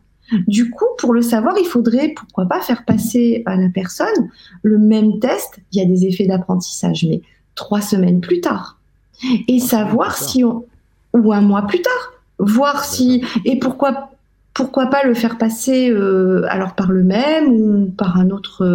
Du 0.47 0.71
coup, 0.71 0.87
pour 0.99 1.13
le 1.13 1.21
savoir, 1.21 1.57
il 1.59 1.67
faudrait 1.67 2.15
pourquoi 2.17 2.47
pas 2.47 2.61
faire 2.61 2.85
passer 2.85 3.43
à 3.45 3.57
la 3.57 3.69
personne 3.69 4.31
le 4.63 4.79
même 4.79 5.19
test. 5.19 5.61
Il 5.73 5.79
y 5.79 5.83
a 5.83 5.87
des 5.87 6.07
effets 6.07 6.27
d'apprentissage, 6.27 7.05
mais 7.09 7.21
trois 7.55 7.83
semaines 7.83 8.21
plus 8.21 8.41
tard, 8.41 8.79
et 9.47 9.59
savoir 9.59 10.17
si 10.17 10.45
on 10.45 10.65
ou 11.15 11.33
un 11.33 11.41
mois 11.41 11.63
plus 11.67 11.83
tard, 11.83 12.13
voir 12.39 12.85
si 12.85 13.23
et 13.45 13.59
pourquoi 13.59 14.11
pourquoi 14.55 14.87
pas 14.87 15.03
le 15.05 15.15
faire 15.15 15.39
passer 15.39 15.91
euh, 15.91 16.45
alors 16.49 16.75
par 16.75 16.91
le 16.93 17.03
même 17.03 17.49
ou 17.49 17.93
par 17.97 18.19
un 18.19 18.31
autre 18.31 18.75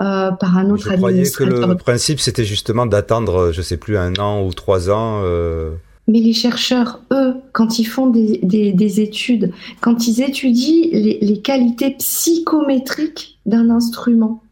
euh, 0.00 0.30
par 0.32 0.56
un 0.56 0.70
autre 0.70 0.90
je 0.90 0.96
croyais 0.96 1.30
que 1.30 1.44
le 1.44 1.74
principe 1.76 2.20
c'était 2.20 2.44
justement 2.44 2.86
d'attendre 2.86 3.52
je 3.52 3.62
sais 3.62 3.76
plus 3.76 3.96
un 3.98 4.14
an 4.16 4.44
ou 4.44 4.52
trois 4.52 4.90
ans 4.90 5.20
euh... 5.24 5.70
mais 6.06 6.20
les 6.20 6.32
chercheurs 6.32 7.00
eux 7.12 7.34
quand 7.52 7.78
ils 7.78 7.86
font 7.86 8.06
des, 8.06 8.40
des, 8.42 8.72
des 8.72 9.00
études 9.00 9.52
quand 9.80 10.06
ils 10.06 10.22
étudient 10.22 10.88
les, 10.92 11.18
les 11.20 11.40
qualités 11.40 11.90
psychométriques 11.98 13.38
d'un 13.46 13.70
instrument 13.70 14.42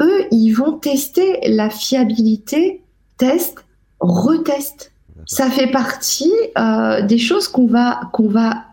eux 0.00 0.24
ils 0.30 0.52
vont 0.52 0.72
tester 0.72 1.40
la 1.46 1.70
fiabilité 1.70 2.80
test 3.18 3.64
retest. 4.00 4.92
Ça 5.26 5.50
fait 5.50 5.70
partie 5.70 6.32
euh, 6.58 7.02
des 7.02 7.18
choses 7.18 7.48
qu'on 7.48 7.66
va 7.66 8.02
qu'on 8.12 8.28
va 8.28 8.64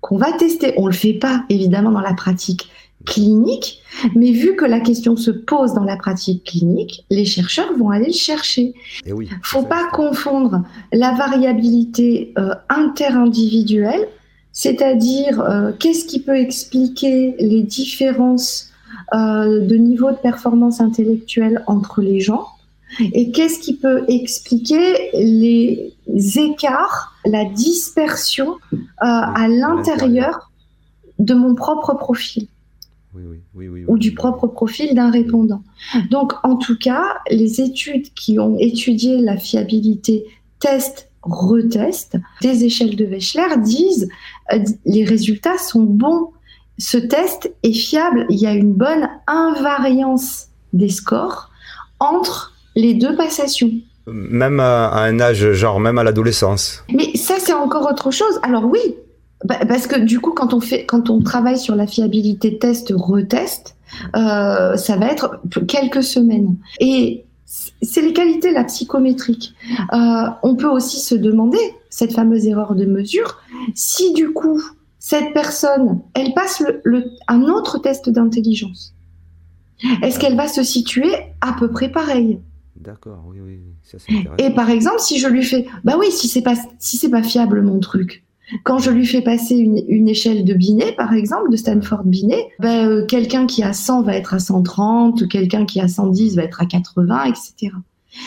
qu'on 0.00 0.16
va 0.16 0.32
tester. 0.32 0.74
On 0.76 0.86
le 0.86 0.92
fait 0.92 1.14
pas 1.14 1.44
évidemment 1.48 1.90
dans 1.90 2.00
la 2.00 2.14
pratique 2.14 2.70
clinique, 3.06 3.82
mais 4.14 4.30
vu 4.32 4.56
que 4.56 4.64
la 4.64 4.80
question 4.80 5.16
se 5.16 5.30
pose 5.30 5.72
dans 5.72 5.84
la 5.84 5.96
pratique 5.96 6.44
clinique, 6.44 7.04
les 7.10 7.24
chercheurs 7.24 7.72
vont 7.78 7.90
aller 7.90 8.08
le 8.08 8.12
chercher. 8.12 8.74
Il 9.06 9.14
ne 9.14 9.26
faut 9.42 9.62
pas 9.62 9.88
confondre 9.92 10.62
la 10.92 11.12
variabilité 11.12 12.32
euh, 12.38 12.54
interindividuelle, 12.68 14.06
c'est-à-dire 14.52 15.40
euh, 15.40 15.72
qu'est-ce 15.78 16.04
qui 16.04 16.20
peut 16.20 16.36
expliquer 16.36 17.36
les 17.38 17.62
différences 17.62 18.70
euh, 19.14 19.66
de 19.66 19.76
niveau 19.76 20.10
de 20.10 20.16
performance 20.16 20.80
intellectuelle 20.80 21.64
entre 21.66 22.02
les 22.02 22.20
gens, 22.20 22.46
et 22.98 23.30
qu'est-ce 23.30 23.58
qui 23.58 23.76
peut 23.76 24.04
expliquer 24.08 25.10
les 25.14 25.94
écarts, 26.38 27.14
la 27.24 27.44
dispersion 27.44 28.56
à 28.98 29.46
l'intérieur 29.48 30.50
de 31.18 31.34
mon 31.34 31.54
propre 31.54 31.94
profil 31.94 32.48
ou 33.88 33.98
du 33.98 34.14
propre 34.14 34.46
profil 34.46 34.94
d'un 34.94 35.10
répondant. 35.10 35.62
Donc, 36.10 36.32
en 36.44 36.56
tout 36.56 36.78
cas, 36.78 37.04
les 37.30 37.60
études 37.60 38.12
qui 38.14 38.38
ont 38.38 38.56
étudié 38.58 39.18
la 39.18 39.36
fiabilité 39.36 40.24
test 40.60 41.10
retest 41.22 42.16
des 42.40 42.64
échelles 42.64 42.96
de 42.96 43.04
Wechsler 43.04 43.58
disent 43.58 44.08
euh, 44.52 44.58
les 44.86 45.04
résultats 45.04 45.58
sont 45.58 45.82
bons. 45.82 46.30
Ce 46.78 46.96
test 46.96 47.52
est 47.62 47.72
fiable. 47.72 48.26
Il 48.30 48.38
y 48.38 48.46
a 48.46 48.54
une 48.54 48.72
bonne 48.72 49.08
invariance 49.26 50.46
des 50.72 50.88
scores 50.88 51.50
entre 51.98 52.49
les 52.74 52.94
deux 52.94 53.16
passations. 53.16 53.70
Même 54.06 54.60
à 54.60 54.92
un 55.02 55.20
âge, 55.20 55.52
genre 55.52 55.80
même 55.80 55.98
à 55.98 56.04
l'adolescence. 56.04 56.82
Mais 56.92 57.16
ça, 57.16 57.34
c'est 57.38 57.52
encore 57.52 57.88
autre 57.90 58.10
chose. 58.10 58.40
Alors 58.42 58.64
oui, 58.64 58.80
parce 59.46 59.86
que 59.86 60.00
du 60.00 60.20
coup, 60.20 60.32
quand 60.32 60.54
on 60.54 60.60
fait, 60.60 60.84
quand 60.86 61.10
on 61.10 61.20
travaille 61.20 61.58
sur 61.58 61.76
la 61.76 61.86
fiabilité 61.86 62.58
test-retest, 62.58 63.76
euh, 64.16 64.76
ça 64.76 64.96
va 64.96 65.06
être 65.06 65.40
quelques 65.66 66.02
semaines. 66.02 66.56
Et 66.80 67.24
c'est 67.82 68.02
les 68.02 68.12
qualités 68.12 68.52
la 68.52 68.64
psychométrique. 68.64 69.54
Euh, 69.92 69.96
on 70.42 70.56
peut 70.56 70.68
aussi 70.68 71.00
se 71.00 71.14
demander 71.14 71.58
cette 71.88 72.12
fameuse 72.12 72.46
erreur 72.46 72.74
de 72.74 72.84
mesure 72.84 73.38
si 73.74 74.12
du 74.12 74.32
coup 74.32 74.62
cette 74.98 75.32
personne, 75.32 76.00
elle 76.14 76.34
passe 76.34 76.62
le, 76.84 77.04
un 77.26 77.42
autre 77.42 77.78
test 77.78 78.10
d'intelligence. 78.10 78.94
Est-ce 80.02 80.18
qu'elle 80.20 80.36
va 80.36 80.46
se 80.46 80.62
situer 80.62 81.10
à 81.40 81.54
peu 81.58 81.70
près 81.70 81.90
pareil? 81.90 82.38
D'accord, 82.80 83.24
oui, 83.28 83.38
oui. 83.44 83.58
Ça, 83.82 83.98
Et 84.38 84.50
par 84.50 84.70
exemple, 84.70 85.00
si 85.00 85.18
je 85.18 85.28
lui 85.28 85.44
fais, 85.44 85.66
bah 85.84 85.96
oui, 85.98 86.10
si 86.10 86.28
c'est 86.28 86.40
pas, 86.40 86.54
si 86.78 86.96
c'est 86.96 87.10
pas 87.10 87.22
fiable 87.22 87.60
mon 87.60 87.78
truc, 87.78 88.24
quand 88.64 88.78
je 88.78 88.90
lui 88.90 89.06
fais 89.06 89.20
passer 89.20 89.56
une, 89.56 90.08
échelle 90.08 90.44
de 90.44 90.54
Binet, 90.54 90.92
par 90.92 91.12
exemple, 91.12 91.50
de 91.50 91.56
Stanford 91.56 92.04
Binet, 92.04 92.48
ben, 92.58 92.88
euh, 92.88 93.06
quelqu'un 93.06 93.46
qui 93.46 93.62
a 93.62 93.72
100 93.72 94.02
va 94.02 94.16
être 94.16 94.34
à 94.34 94.38
130, 94.38 95.28
quelqu'un 95.28 95.66
qui 95.66 95.80
a 95.80 95.88
110 95.88 96.36
va 96.36 96.44
être 96.44 96.60
à 96.62 96.66
80, 96.66 97.24
etc. 97.24 97.74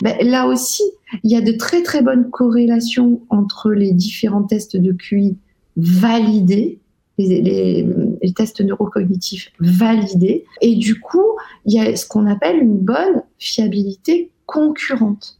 Ben, 0.02 0.16
là 0.22 0.46
aussi, 0.46 0.84
il 1.24 1.30
y 1.30 1.36
a 1.36 1.40
de 1.40 1.52
très 1.52 1.82
très 1.82 2.00
bonnes 2.00 2.30
corrélations 2.30 3.20
entre 3.28 3.70
les 3.72 3.92
différents 3.92 4.44
tests 4.44 4.76
de 4.76 4.92
QI 4.92 5.36
validés, 5.76 6.78
les, 7.18 7.86
les 8.22 8.32
tests 8.32 8.60
neurocognitifs 8.60 9.52
validés, 9.60 10.44
et 10.60 10.76
du 10.76 11.00
coup, 11.00 11.36
il 11.66 11.74
y 11.74 11.80
a 11.80 11.94
ce 11.96 12.06
qu'on 12.06 12.26
appelle 12.26 12.58
une 12.58 12.78
bonne 12.78 13.22
fiabilité 13.38 14.30
concurrente. 14.46 15.38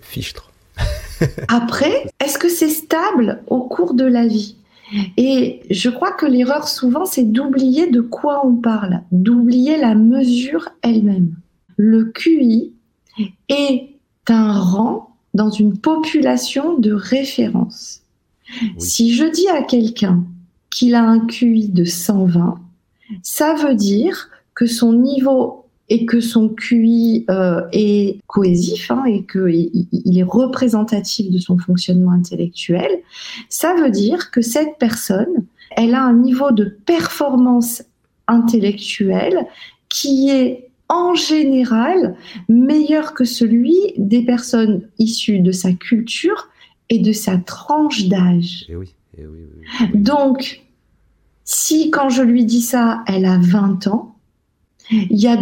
Fichtre. 0.00 0.50
Après, 1.48 2.10
est-ce 2.20 2.38
que 2.38 2.48
c'est 2.48 2.68
stable 2.68 3.42
au 3.46 3.62
cours 3.62 3.94
de 3.94 4.04
la 4.04 4.26
vie? 4.26 4.56
Et 5.16 5.62
je 5.70 5.90
crois 5.90 6.12
que 6.12 6.26
l'erreur 6.26 6.68
souvent, 6.68 7.06
c'est 7.06 7.24
d'oublier 7.24 7.88
de 7.90 8.00
quoi 8.00 8.46
on 8.46 8.54
parle, 8.54 9.02
d'oublier 9.10 9.76
la 9.78 9.94
mesure 9.94 10.68
elle-même. 10.82 11.34
Le 11.76 12.04
QI 12.04 12.72
est 13.48 13.88
un 14.28 14.52
rang 14.52 15.16
dans 15.34 15.50
une 15.50 15.76
population 15.76 16.78
de 16.78 16.92
référence. 16.92 18.02
Si 18.78 19.12
je 19.12 19.24
dis 19.24 19.48
à 19.48 19.62
quelqu'un 19.62 20.24
qu'il 20.70 20.94
a 20.94 21.02
un 21.02 21.26
QI 21.26 21.68
de 21.68 21.84
120, 21.84 22.60
ça 23.22 23.54
veut 23.54 23.74
dire 23.74 24.30
que 24.54 24.66
son 24.66 24.92
niveau 24.92 25.65
et 25.88 26.04
que 26.04 26.20
son 26.20 26.48
QI 26.48 27.24
euh, 27.30 27.60
est 27.72 28.18
cohésif 28.26 28.90
hein, 28.90 29.04
et 29.06 29.24
qu'il 29.24 29.86
il 29.92 30.18
est 30.18 30.24
représentatif 30.24 31.30
de 31.30 31.38
son 31.38 31.58
fonctionnement 31.58 32.10
intellectuel, 32.10 32.90
ça 33.48 33.74
veut 33.74 33.90
dire 33.90 34.30
que 34.30 34.42
cette 34.42 34.78
personne, 34.78 35.46
elle 35.76 35.94
a 35.94 36.02
un 36.02 36.14
niveau 36.14 36.50
de 36.50 36.64
performance 36.64 37.82
intellectuelle 38.26 39.46
qui 39.88 40.30
est 40.30 40.70
en 40.88 41.14
général 41.14 42.16
meilleur 42.48 43.14
que 43.14 43.24
celui 43.24 43.74
des 43.96 44.22
personnes 44.22 44.88
issues 44.98 45.40
de 45.40 45.52
sa 45.52 45.72
culture 45.72 46.48
et 46.88 46.98
de 46.98 47.12
sa 47.12 47.38
tranche 47.38 48.06
d'âge. 48.06 48.66
Eh 48.68 48.76
oui, 48.76 48.94
eh 49.18 49.24
Donc, 49.94 50.62
si 51.44 51.90
quand 51.90 52.08
je 52.08 52.22
lui 52.22 52.44
dis 52.44 52.62
ça, 52.62 53.02
elle 53.06 53.24
a 53.24 53.38
20 53.38 53.88
ans, 53.88 54.16
il 54.90 55.18
y 55.18 55.26
a 55.26 55.38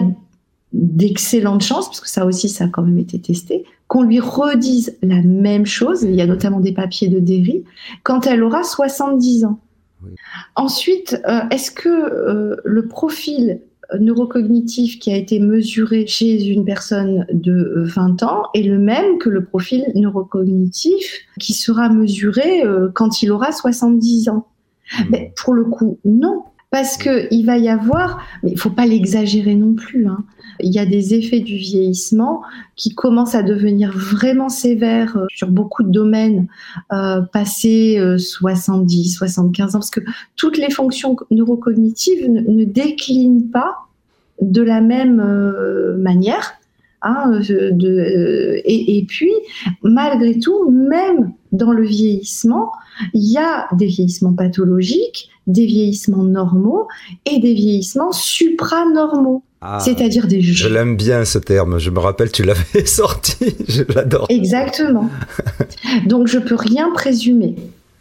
d'excellentes 0.75 1.63
chances, 1.63 1.87
parce 1.87 2.01
que 2.01 2.09
ça 2.09 2.27
aussi, 2.27 2.49
ça 2.49 2.65
a 2.65 2.69
quand 2.69 2.83
même 2.83 2.99
été 2.99 3.19
testé, 3.21 3.65
qu'on 3.87 4.03
lui 4.03 4.21
redise 4.21 4.97
la 5.03 5.23
même 5.23 5.67
chose, 5.67 6.03
il 6.03 6.15
y 6.15 6.21
a 6.21 6.27
notamment 6.27 6.61
des 6.61 6.73
papiers 6.73 7.09
de 7.09 7.21
Derry, 7.21 7.65
quand 8.03 8.27
elle 8.27 8.43
aura 8.43 8.65
70 8.65 9.45
ans. 9.45 9.61
Ensuite, 10.57 11.21
euh, 11.27 11.41
est-ce 11.51 11.71
que 11.71 11.89
euh, 11.89 12.57
le 12.65 12.89
profil 12.89 13.61
neurocognitif 13.99 14.99
qui 14.99 15.13
a 15.13 15.17
été 15.17 15.39
mesuré 15.41 16.07
chez 16.07 16.47
une 16.47 16.65
personne 16.65 17.27
de 17.33 17.73
20 17.77 18.23
ans 18.23 18.43
est 18.55 18.63
le 18.63 18.79
même 18.79 19.19
que 19.19 19.29
le 19.29 19.45
profil 19.45 19.85
neurocognitif 19.95 21.21
qui 21.39 21.53
sera 21.53 21.89
mesuré 21.89 22.65
euh, 22.65 22.89
quand 22.93 23.23
il 23.23 23.31
aura 23.31 23.53
70 23.53 24.29
ans? 24.29 24.49
Hmm. 24.99 25.05
Mais 25.11 25.33
pour 25.37 25.55
le 25.55 25.65
coup, 25.65 25.99
non. 26.05 26.45
Parce 26.71 26.97
qu'il 26.97 27.47
va 27.47 27.57
y 27.57 27.69
avoir, 27.69 28.21
mais 28.43 28.51
il 28.51 28.59
faut 28.59 28.71
pas 28.71 28.85
l'exagérer 28.85 29.55
non 29.55 29.75
plus, 29.75 30.09
hein, 30.09 30.25
il 30.61 30.73
y 30.73 30.79
a 30.79 30.87
des 30.87 31.15
effets 31.15 31.41
du 31.41 31.57
vieillissement 31.57 32.43
qui 32.77 32.95
commencent 32.95 33.35
à 33.35 33.43
devenir 33.43 33.93
vraiment 33.93 34.49
sévères 34.49 35.17
euh, 35.17 35.27
sur 35.29 35.49
beaucoup 35.49 35.83
de 35.83 35.91
domaines 35.91 36.47
euh, 36.93 37.23
passés 37.33 37.99
70, 38.19 39.15
euh, 39.15 39.19
75 39.19 39.75
ans, 39.75 39.79
parce 39.79 39.91
que 39.91 40.01
toutes 40.37 40.59
les 40.59 40.71
fonctions 40.71 41.17
neurocognitives 41.31 42.29
ne, 42.29 42.65
déclinent 42.65 43.51
pas 43.51 43.77
de 44.41 44.63
la 44.63 44.81
même 44.81 45.21
euh, 45.21 45.97
manière. 45.97 46.55
Hein, 47.03 47.39
et, 47.43 48.99
et, 48.99 49.05
puis, 49.05 49.33
malgré 49.83 50.39
tout, 50.39 50.71
même 50.71 51.35
dans 51.53 51.71
le 51.71 51.85
vieillissement, 51.85 52.73
il 53.13 53.31
y 53.31 53.37
a 53.37 53.69
des 53.75 53.87
vieillissements 53.87 54.33
pathologiques, 54.33 55.29
des 55.47 55.67
vieillissements 55.67 56.23
normaux 56.25 56.89
et 57.27 57.41
des 57.41 57.53
vieillissements 57.53 58.13
supranormaux. 58.13 59.43
Ah, 59.67 59.81
C'est-à-dire 59.81 60.27
des 60.27 60.43
Je 60.43 60.69
l'aime 60.69 60.95
bien 60.95 61.25
ce 61.25 61.39
terme. 61.39 61.79
Je 61.79 61.89
me 61.89 61.99
rappelle, 61.99 62.31
tu 62.31 62.43
l'avais 62.43 62.85
sorti. 62.85 63.57
Je 63.67 63.83
l'adore. 63.95 64.27
Exactement. 64.29 65.09
Donc 66.05 66.27
je 66.27 66.39
peux 66.39 66.55
rien 66.55 66.91
présumer. 66.93 67.57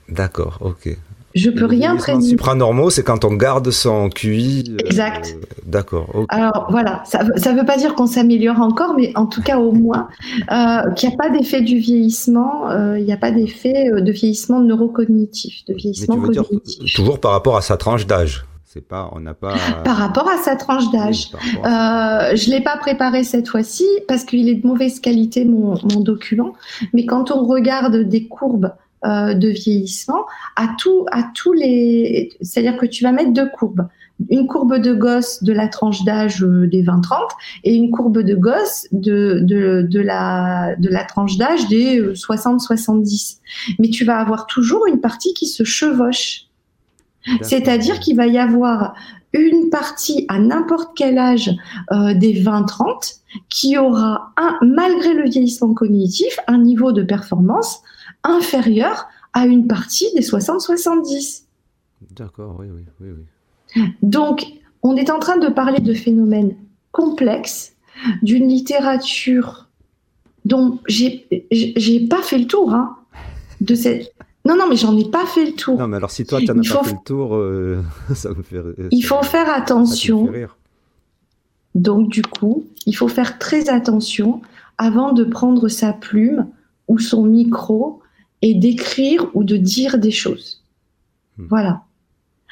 D'accord, 0.09 0.57
ok. 0.59 0.97
Je 1.35 1.49
peux 1.49 1.65
rien 1.65 1.95
présumer. 1.95 2.27
Supranormaux, 2.27 2.89
c'est 2.89 3.01
quand 3.01 3.23
on 3.23 3.33
garde 3.33 3.71
son 3.71 4.09
QI. 4.09 4.65
Euh, 4.69 4.85
exact. 4.85 5.37
D'accord. 5.65 6.25
Alors 6.27 6.67
voilà, 6.69 7.01
ça 7.05 7.23
ne 7.23 7.57
veut 7.57 7.65
pas 7.65 7.77
dire 7.77 7.95
qu'on 7.95 8.07
s'améliore 8.07 8.59
encore, 8.59 8.93
mais 8.95 9.13
en 9.15 9.25
tout 9.25 9.41
cas 9.41 9.57
au 9.57 9.71
moins 9.71 10.09
euh, 10.51 10.91
qu'il 10.91 11.09
n'y 11.09 11.15
a 11.15 11.17
pas 11.17 11.29
d'effet 11.29 11.61
du 11.61 11.77
vieillissement, 11.77 12.69
euh, 12.71 12.99
il 12.99 13.05
n'y 13.05 13.13
a 13.13 13.17
pas 13.17 13.31
d'effet 13.31 13.89
de 13.95 14.11
vieillissement 14.11 14.59
neurocognitif, 14.59 15.63
de 15.65 15.73
vieillissement 15.73 16.17
mais 16.17 16.29
tu 16.29 16.39
veux 16.39 16.43
Dire, 16.43 16.93
toujours 16.93 17.19
par 17.19 17.31
rapport 17.31 17.55
à 17.55 17.61
sa 17.61 17.77
tranche 17.77 18.05
d'âge. 18.05 18.45
C'est 18.73 18.87
pas, 18.87 19.11
on 19.13 19.19
n'a 19.19 19.35
pas. 19.35 19.53
Par 19.85 19.97
rapport 19.97 20.27
à 20.27 20.37
sa 20.37 20.55
tranche 20.55 20.89
d'âge, 20.89 21.29
euh, 21.35 22.35
je 22.35 22.49
l'ai 22.49 22.59
pas 22.59 22.75
préparé 22.77 23.23
cette 23.23 23.47
fois-ci 23.47 23.85
parce 24.07 24.23
qu'il 24.23 24.49
est 24.49 24.55
de 24.55 24.65
mauvaise 24.65 24.99
qualité 24.99 25.45
mon, 25.45 25.75
mon, 25.93 25.99
document. 25.99 26.53
Mais 26.91 27.05
quand 27.05 27.29
on 27.29 27.45
regarde 27.45 27.95
des 27.95 28.27
courbes 28.27 28.73
euh, 29.05 29.35
de 29.35 29.49
vieillissement, 29.49 30.25
à 30.55 30.69
tout, 30.79 31.05
à 31.11 31.21
tous 31.35 31.53
les, 31.53 32.31
c'est-à-dire 32.41 32.75
que 32.77 32.87
tu 32.87 33.03
vas 33.03 33.11
mettre 33.11 33.31
deux 33.31 33.47
courbes, 33.47 33.87
une 34.31 34.47
courbe 34.47 34.79
de 34.79 34.95
gosse 34.95 35.43
de 35.43 35.53
la 35.53 35.67
tranche 35.67 36.03
d'âge 36.03 36.43
euh, 36.43 36.65
des 36.67 36.81
20-30 36.81 37.17
et 37.65 37.75
une 37.75 37.91
courbe 37.91 38.23
de 38.23 38.33
gosse 38.33 38.87
de, 38.91 39.39
de, 39.43 39.85
de 39.87 39.99
la, 39.99 40.75
de 40.79 40.89
la 40.89 41.03
tranche 41.03 41.37
d'âge 41.37 41.67
des 41.67 42.01
60-70. 42.01 43.35
Euh, 43.37 43.73
Mais 43.77 43.89
tu 43.89 44.03
vas 44.03 44.17
avoir 44.17 44.47
toujours 44.47 44.87
une 44.87 44.99
partie 44.99 45.35
qui 45.35 45.45
se 45.45 45.63
chevauche. 45.63 46.47
C'est-à-dire 47.41 47.99
qu'il 47.99 48.15
va 48.15 48.27
y 48.27 48.37
avoir 48.37 48.95
une 49.33 49.69
partie 49.69 50.25
à 50.27 50.39
n'importe 50.39 50.91
quel 50.95 51.17
âge 51.17 51.51
euh, 51.91 52.13
des 52.13 52.41
20-30 52.41 53.19
qui 53.49 53.77
aura, 53.77 54.31
un, 54.37 54.57
malgré 54.61 55.13
le 55.13 55.27
vieillissement 55.27 55.73
cognitif, 55.73 56.39
un 56.47 56.59
niveau 56.59 56.91
de 56.91 57.01
performance 57.01 57.81
inférieur 58.23 59.07
à 59.33 59.45
une 59.45 59.67
partie 59.67 60.13
des 60.13 60.21
60-70. 60.21 61.43
D'accord, 62.11 62.57
oui, 62.59 62.67
oui, 62.69 62.83
oui, 63.01 63.09
oui. 63.75 63.83
Donc, 64.03 64.45
on 64.83 64.95
est 64.95 65.09
en 65.09 65.19
train 65.19 65.37
de 65.37 65.47
parler 65.47 65.79
de 65.79 65.93
phénomènes 65.93 66.55
complexes, 66.91 67.75
d'une 68.21 68.47
littérature 68.47 69.67
dont 70.45 70.79
j'ai 70.87 71.25
j'ai 71.51 72.07
pas 72.07 72.21
fait 72.21 72.37
le 72.37 72.47
tour 72.47 72.73
hein, 72.73 72.97
de 73.61 73.75
cette 73.75 74.13
non 74.45 74.57
non 74.57 74.67
mais 74.69 74.75
j'en 74.75 74.97
ai 74.97 75.09
pas 75.09 75.25
fait 75.25 75.45
le 75.45 75.53
tour. 75.53 75.79
Non 75.79 75.87
mais 75.87 75.97
alors 75.97 76.11
si 76.11 76.25
toi 76.25 76.39
tu 76.39 76.47
n'as 76.47 76.53
pas 76.53 76.83
fait 76.83 76.91
le 76.91 77.03
tour 77.05 77.35
euh, 77.35 77.81
ça 78.13 78.29
me 78.29 78.43
fait 78.43 78.57
il 78.91 79.01
faut 79.01 79.23
faire 79.23 79.49
attention. 79.49 80.29
donc 81.75 82.09
du 82.09 82.21
coup 82.21 82.65
il 82.85 82.95
faut 82.95 83.07
faire 83.07 83.39
très 83.39 83.69
attention 83.69 84.41
avant 84.77 85.13
de 85.13 85.23
prendre 85.23 85.69
sa 85.69 85.93
plume 85.93 86.47
ou 86.87 86.99
son 86.99 87.23
micro 87.23 88.01
et 88.41 88.53
d'écrire 88.53 89.29
ou 89.33 89.43
de 89.43 89.55
dire 89.55 89.97
des 89.97 90.11
choses. 90.11 90.61
Hmm. 91.37 91.45
voilà. 91.49 91.83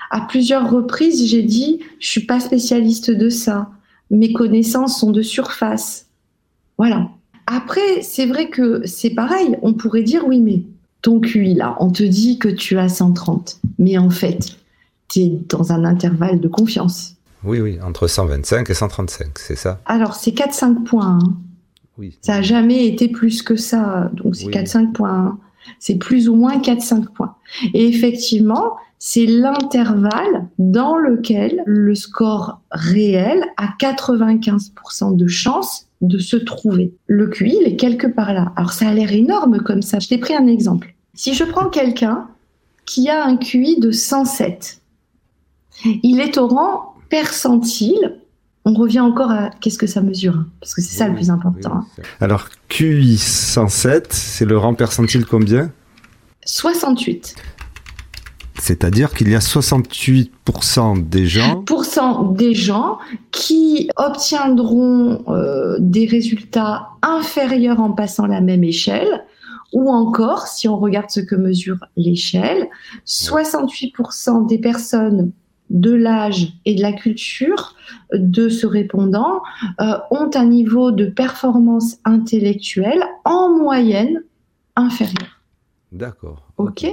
À 0.09 0.21
plusieurs 0.21 0.69
reprises 0.69 1.25
j'ai 1.29 1.43
dit 1.43 1.81
je 1.99 2.07
suis 2.07 2.25
pas 2.25 2.39
spécialiste 2.39 3.11
de 3.11 3.29
ça. 3.29 3.69
Mes 4.09 4.33
connaissances 4.33 4.99
sont 4.99 5.11
de 5.11 5.21
surface. 5.21 6.07
Voilà. 6.77 7.09
Après, 7.47 8.01
c'est 8.01 8.25
vrai 8.25 8.49
que 8.49 8.85
c'est 8.85 9.09
pareil. 9.11 9.57
On 9.61 9.73
pourrait 9.73 10.03
dire 10.03 10.25
oui, 10.27 10.39
mais 10.39 10.63
ton 11.01 11.19
QI 11.19 11.53
là, 11.53 11.75
on 11.79 11.91
te 11.91 12.03
dit 12.03 12.39
que 12.39 12.47
tu 12.47 12.77
as 12.77 12.89
130, 12.89 13.59
mais 13.79 13.97
en 13.97 14.09
fait, 14.09 14.57
tu 15.09 15.19
es 15.19 15.39
dans 15.49 15.71
un 15.71 15.83
intervalle 15.83 16.39
de 16.39 16.47
confiance. 16.47 17.15
Oui, 17.43 17.59
oui, 17.59 17.79
entre 17.81 18.07
125 18.07 18.69
et 18.69 18.73
135, 18.73 19.39
c'est 19.39 19.55
ça? 19.55 19.81
Alors, 19.85 20.15
c'est 20.15 20.31
4-5 20.31 20.83
points. 20.83 21.19
Hein. 21.21 21.33
Oui. 21.97 22.17
Ça 22.21 22.35
n'a 22.35 22.41
jamais 22.41 22.85
été 22.85 23.07
plus 23.09 23.41
que 23.41 23.55
ça. 23.55 24.11
Donc, 24.13 24.35
c'est 24.35 24.47
4-5 24.47 24.91
points. 24.91 25.39
C'est 25.79 25.95
plus 25.95 26.29
ou 26.29 26.35
moins 26.35 26.59
4-5 26.59 27.05
points. 27.13 27.35
Et 27.73 27.87
effectivement, 27.87 28.75
c'est 28.99 29.25
l'intervalle 29.25 30.47
dans 30.59 30.95
lequel 30.95 31.63
le 31.65 31.95
score 31.95 32.61
réel 32.71 33.43
a 33.57 33.69
95% 33.79 35.15
de 35.15 35.27
chance 35.27 35.87
de 36.01 36.17
se 36.17 36.35
trouver. 36.35 36.93
Le 37.07 37.27
QI, 37.27 37.57
il 37.61 37.67
est 37.67 37.75
quelque 37.75 38.07
part 38.07 38.33
là. 38.33 38.51
Alors 38.55 38.73
ça 38.73 38.87
a 38.87 38.93
l'air 38.93 39.11
énorme 39.11 39.59
comme 39.59 39.81
ça. 39.81 39.99
Je 39.99 40.07
t'ai 40.07 40.17
pris 40.17 40.35
un 40.35 40.47
exemple. 40.47 40.95
Si 41.13 41.33
je 41.33 41.43
prends 41.43 41.69
quelqu'un 41.69 42.27
qui 42.85 43.09
a 43.09 43.25
un 43.25 43.37
QI 43.37 43.79
de 43.79 43.91
107, 43.91 44.81
il 46.03 46.19
est 46.19 46.37
au 46.37 46.47
rang 46.47 46.95
percentile. 47.09 48.19
On 48.65 48.73
revient 48.73 48.99
encore 48.99 49.31
à 49.31 49.49
qu'est-ce 49.59 49.77
que 49.77 49.87
ça 49.87 50.01
mesure, 50.01 50.35
hein, 50.35 50.47
parce 50.59 50.75
que 50.75 50.81
c'est 50.81 50.95
ça 50.95 51.07
le 51.07 51.15
plus 51.15 51.31
important. 51.31 51.77
Hein. 51.77 51.85
Alors 52.19 52.49
QI 52.67 53.17
107, 53.17 54.13
c'est 54.13 54.45
le 54.45 54.57
rang 54.57 54.75
percentile 54.75 55.25
combien? 55.25 55.71
68. 56.45 57.35
C'est-à-dire 58.61 59.11
qu'il 59.15 59.27
y 59.27 59.33
a 59.33 59.39
68% 59.39 61.09
des 61.09 61.25
gens... 61.25 61.63
des 62.35 62.53
gens 62.53 62.99
qui 63.31 63.89
obtiendront 63.97 65.23
euh, 65.29 65.77
des 65.79 66.05
résultats 66.05 66.89
inférieurs 67.01 67.79
en 67.79 67.91
passant 67.91 68.27
la 68.27 68.39
même 68.39 68.63
échelle, 68.63 69.25
ou 69.73 69.89
encore, 69.89 70.45
si 70.45 70.67
on 70.67 70.77
regarde 70.77 71.09
ce 71.09 71.21
que 71.21 71.33
mesure 71.33 71.77
l'échelle, 71.97 72.69
68% 73.07 74.45
des 74.47 74.59
personnes 74.59 75.31
de 75.71 75.93
l'âge 75.93 76.53
et 76.65 76.75
de 76.75 76.81
la 76.81 76.93
culture 76.93 77.75
de 78.13 78.47
ce 78.47 78.67
répondant 78.67 79.41
euh, 79.79 79.97
ont 80.11 80.29
un 80.35 80.45
niveau 80.45 80.91
de 80.91 81.05
performance 81.05 81.97
intellectuelle 82.05 83.01
en 83.25 83.57
moyenne 83.57 84.21
inférieur. 84.75 85.41
D'accord. 85.91 86.43
Ok. 86.57 86.85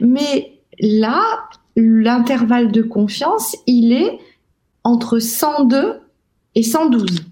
Mais 0.00 0.59
là, 0.80 1.22
l'intervalle 1.76 2.72
de 2.72 2.82
confiance, 2.82 3.56
il 3.66 3.92
est 3.92 4.18
entre 4.84 5.18
102 5.18 6.00
et 6.54 6.62
112. 6.62 7.24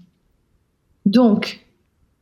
Donc, 1.05 1.65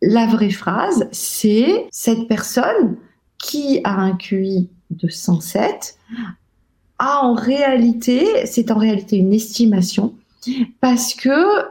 la 0.01 0.25
vraie 0.27 0.51
phrase, 0.51 1.07
c'est 1.11 1.87
cette 1.91 2.27
personne 2.27 2.97
qui 3.37 3.81
a 3.83 3.93
un 3.93 4.15
QI 4.15 4.69
de 4.89 5.09
107 5.09 5.97
a 6.99 7.23
en 7.23 7.33
réalité, 7.33 8.45
c'est 8.45 8.71
en 8.71 8.77
réalité 8.77 9.17
une 9.17 9.33
estimation, 9.33 10.15
parce 10.81 11.13
que 11.13 11.65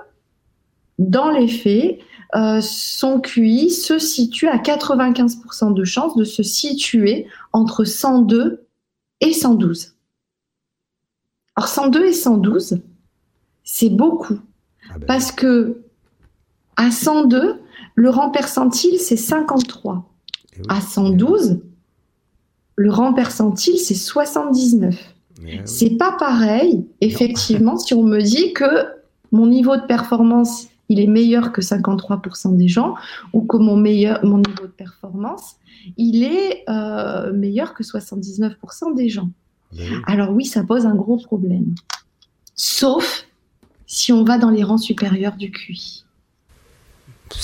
dans 0.99 1.31
les 1.31 1.49
faits, 1.49 1.99
euh, 2.35 2.61
son 2.61 3.21
QI 3.21 3.71
se 3.71 3.99
situe 3.99 4.49
à 4.49 4.59
95% 4.59 5.73
de 5.73 5.85
chance 5.85 6.16
de 6.16 6.25
se 6.25 6.42
situer 6.42 7.27
entre 7.53 7.85
102 7.85 8.65
et 9.20 9.33
112. 9.33 9.94
Alors 11.57 11.68
102 11.68 12.07
et 12.07 12.12
112, 12.12 12.81
c'est 13.64 13.88
beaucoup. 13.88 14.38
Ah 14.88 14.98
ben 14.98 15.07
parce 15.07 15.33
que 15.33 15.83
à 16.76 16.90
102, 16.90 17.61
le 17.94 18.11
rang 18.11 18.31
percentile, 18.31 18.98
c'est 18.98 19.16
53. 19.16 20.09
Eh 20.59 20.62
à 20.68 20.81
112, 20.81 21.61
le 22.76 22.90
rang 22.90 23.14
percentile, 23.14 23.79
c'est 23.79 23.94
79. 23.94 25.14
Eh 25.46 25.61
c'est 25.64 25.96
pas 25.96 26.12
pareil, 26.12 26.87
effectivement, 27.00 27.79
si 27.79 27.94
on 27.94 28.02
me 28.02 28.20
dit 28.20 28.52
que 28.52 28.64
mon 29.33 29.46
niveau 29.46 29.76
de 29.76 29.87
performance, 29.87 30.68
il 30.88 31.01
est 31.01 31.07
meilleur 31.07 31.53
que 31.53 31.61
53% 31.61 32.57
des 32.57 32.68
gens, 32.68 32.94
ou 33.33 33.42
que 33.42 33.57
mon, 33.57 33.77
meilleur, 33.77 34.25
mon 34.25 34.38
niveau 34.38 34.62
de 34.62 34.72
performance, 34.72 35.57
il 35.96 36.22
est 36.25 36.64
euh, 36.68 37.33
meilleur 37.33 37.75
que 37.75 37.83
79% 37.83 38.94
des 38.94 39.09
gens. 39.09 39.31
Ben 39.72 40.03
Alors 40.07 40.31
oui, 40.31 40.44
ça 40.44 40.62
pose 40.62 40.87
un 40.87 40.94
gros 40.94 41.16
problème. 41.16 41.75
Sauf 42.55 43.27
si 43.87 44.12
on 44.12 44.25
va 44.25 44.38
dans 44.38 44.51
les 44.51 44.64
rangs 44.64 44.79
supérieurs 44.79 45.37
du 45.37 45.51
QI. 45.51 46.05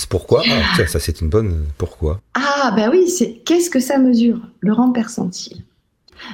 Pourquoi? 0.09 0.43
Ah, 0.49 0.87
Ça, 0.87 0.99
c'est 0.99 1.21
une 1.21 1.29
bonne. 1.29 1.65
Pourquoi? 1.77 2.21
Ah, 2.33 2.73
ben 2.75 2.89
oui, 2.89 3.09
c'est 3.09 3.41
qu'est-ce 3.45 3.69
que 3.69 3.79
ça 3.79 3.97
mesure 3.97 4.39
Le 4.61 4.73
rang 4.73 4.91
percentile? 4.91 5.63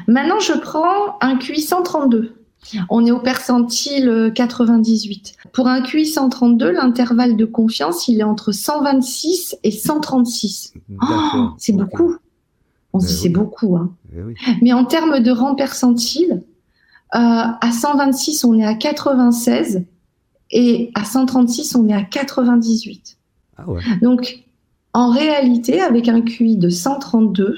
Maintenant, 0.08 0.40
je 0.40 0.54
prends 0.54 1.18
un 1.22 1.38
QI 1.38 1.62
132. 1.62 2.36
On 2.90 3.06
est 3.06 3.12
au 3.12 3.20
percentile 3.20 4.32
98. 4.36 5.36
Pour 5.54 5.68
un 5.68 5.82
QI 5.82 6.06
132, 6.06 6.72
l'intervalle 6.72 7.36
de 7.36 7.46
confiance, 7.46 8.08
il 8.08 8.20
est 8.20 8.24
entre 8.24 8.52
126 8.52 9.58
et 9.64 9.72
136. 9.72 10.74
c'est 11.58 11.74
beaucoup. 11.74 12.16
On 12.94 13.00
se 13.00 13.08
dit 13.08 13.14
c'est 13.14 13.30
beaucoup. 13.30 13.78
Hein. 13.78 13.92
Mais 14.62 14.74
en 14.74 14.86
termes 14.86 15.20
de 15.20 15.32
rang 15.32 15.56
percentile, 15.56 16.44
euh, 17.16 17.18
à 17.18 17.72
126, 17.72 18.44
on 18.44 18.58
est 18.58 18.66
à 18.66 18.74
96 18.74 19.84
et 20.52 20.92
à 20.96 21.04
136, 21.04 21.76
on 21.76 21.88
est 21.88 21.94
à 21.94 22.04
98. 22.04 23.18
Ah 23.58 23.66
Donc, 24.02 24.46
en 24.94 25.12
réalité, 25.12 25.82
avec 25.82 26.08
un 26.08 26.22
QI 26.22 26.58
de 26.58 26.70
132, 26.70 27.58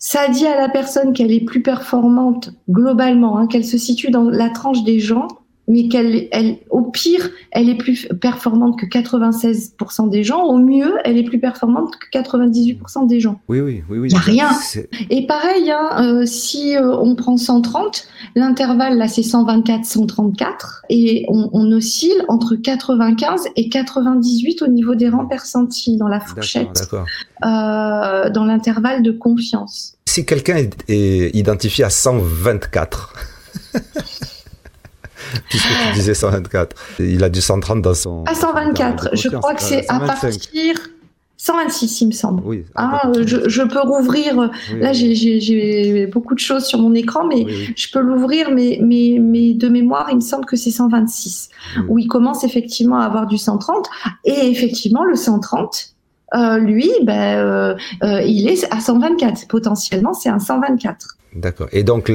ça 0.00 0.28
dit 0.28 0.46
à 0.46 0.58
la 0.58 0.70
personne 0.70 1.12
qu'elle 1.12 1.30
est 1.30 1.44
plus 1.44 1.62
performante 1.62 2.50
globalement, 2.68 3.36
hein, 3.36 3.46
qu'elle 3.46 3.66
se 3.66 3.78
situe 3.78 4.10
dans 4.10 4.28
la 4.30 4.48
tranche 4.48 4.82
des 4.82 4.98
gens 4.98 5.28
mais 5.70 5.86
qu'elle, 5.86 6.26
elle, 6.32 6.58
au 6.68 6.82
pire, 6.82 7.30
elle 7.52 7.68
est 7.68 7.76
plus 7.76 8.08
performante 8.20 8.76
que 8.78 8.86
96% 8.86 10.10
des 10.10 10.24
gens. 10.24 10.42
Au 10.42 10.58
mieux, 10.58 10.94
elle 11.04 11.16
est 11.16 11.22
plus 11.22 11.38
performante 11.38 11.94
que 11.96 12.18
98% 12.18 13.06
des 13.06 13.20
gens. 13.20 13.40
Oui, 13.48 13.60
oui, 13.60 13.84
oui, 13.88 13.98
oui. 14.00 14.08
Il 14.10 14.32
n'y 14.32 14.40
a 14.40 14.48
rien. 14.48 14.50
Et 15.10 15.26
pareil, 15.28 15.70
hein, 15.70 16.02
euh, 16.02 16.26
si 16.26 16.76
euh, 16.76 16.96
on 16.96 17.14
prend 17.14 17.36
130, 17.36 18.08
l'intervalle 18.34 18.98
là 18.98 19.06
c'est 19.06 19.22
124-134 19.22 20.82
et 20.90 21.24
on, 21.28 21.50
on, 21.52 21.70
oscille 21.70 22.24
entre 22.26 22.56
95 22.56 23.44
et 23.54 23.68
98 23.68 24.62
au 24.62 24.66
niveau 24.66 24.96
des 24.96 25.08
rangs 25.08 25.26
percentiles 25.26 25.98
dans 25.98 26.08
la 26.08 26.18
fourchette, 26.18 26.88
euh, 26.92 28.30
dans 28.30 28.44
l'intervalle 28.44 29.04
de 29.04 29.12
confiance. 29.12 29.94
Si 30.08 30.26
quelqu'un 30.26 30.56
est, 30.56 30.84
est 30.88 31.36
identifié 31.36 31.84
à 31.84 31.90
124. 31.90 33.14
Puisque 35.48 35.66
tu 35.66 35.94
disais 35.94 36.14
124. 36.14 36.76
Il 37.00 37.22
a 37.24 37.28
du 37.28 37.40
130 37.40 37.82
dans 37.82 37.94
son. 37.94 38.24
À 38.24 38.34
124. 38.34 39.10
Je 39.14 39.28
crois 39.28 39.54
que 39.54 39.62
c'est 39.62 39.88
à 39.88 40.00
partir. 40.00 40.74
126, 41.40 42.02
il 42.02 42.06
me 42.08 42.12
semble. 42.12 42.42
Oui, 42.44 42.66
ah, 42.74 43.10
je, 43.26 43.48
je, 43.48 43.62
peux 43.62 43.80
rouvrir. 43.80 44.50
Là, 44.74 44.92
j'ai 44.92 46.06
beaucoup 46.06 46.34
de 46.34 46.38
choses 46.38 46.66
sur 46.66 46.78
mon 46.78 46.94
écran, 46.94 47.26
mais 47.26 47.46
je 47.74 47.90
peux 47.90 48.00
l'ouvrir. 48.00 48.50
Mais, 48.50 48.78
mais, 48.82 49.16
mais, 49.18 49.54
de 49.54 49.68
mémoire, 49.68 50.08
il 50.10 50.16
me 50.16 50.20
semble 50.20 50.44
que 50.44 50.56
c'est 50.56 50.70
126, 50.70 51.48
où 51.88 51.98
il 51.98 52.08
commence 52.08 52.44
effectivement 52.44 52.98
à 52.98 53.06
avoir 53.06 53.26
du 53.26 53.38
130. 53.38 53.88
Et 54.26 54.50
effectivement, 54.50 55.02
le 55.02 55.16
130, 55.16 55.94
euh, 56.34 56.58
lui, 56.58 56.90
ben, 57.02 57.38
euh, 57.38 57.74
euh, 58.02 58.22
il 58.22 58.48
est 58.48 58.66
à 58.72 58.80
124. 58.80 59.48
Potentiellement, 59.48 60.14
c'est 60.14 60.28
un 60.28 60.38
124. 60.38 61.16
D'accord. 61.34 61.68
Et 61.70 61.84
donc, 61.84 62.12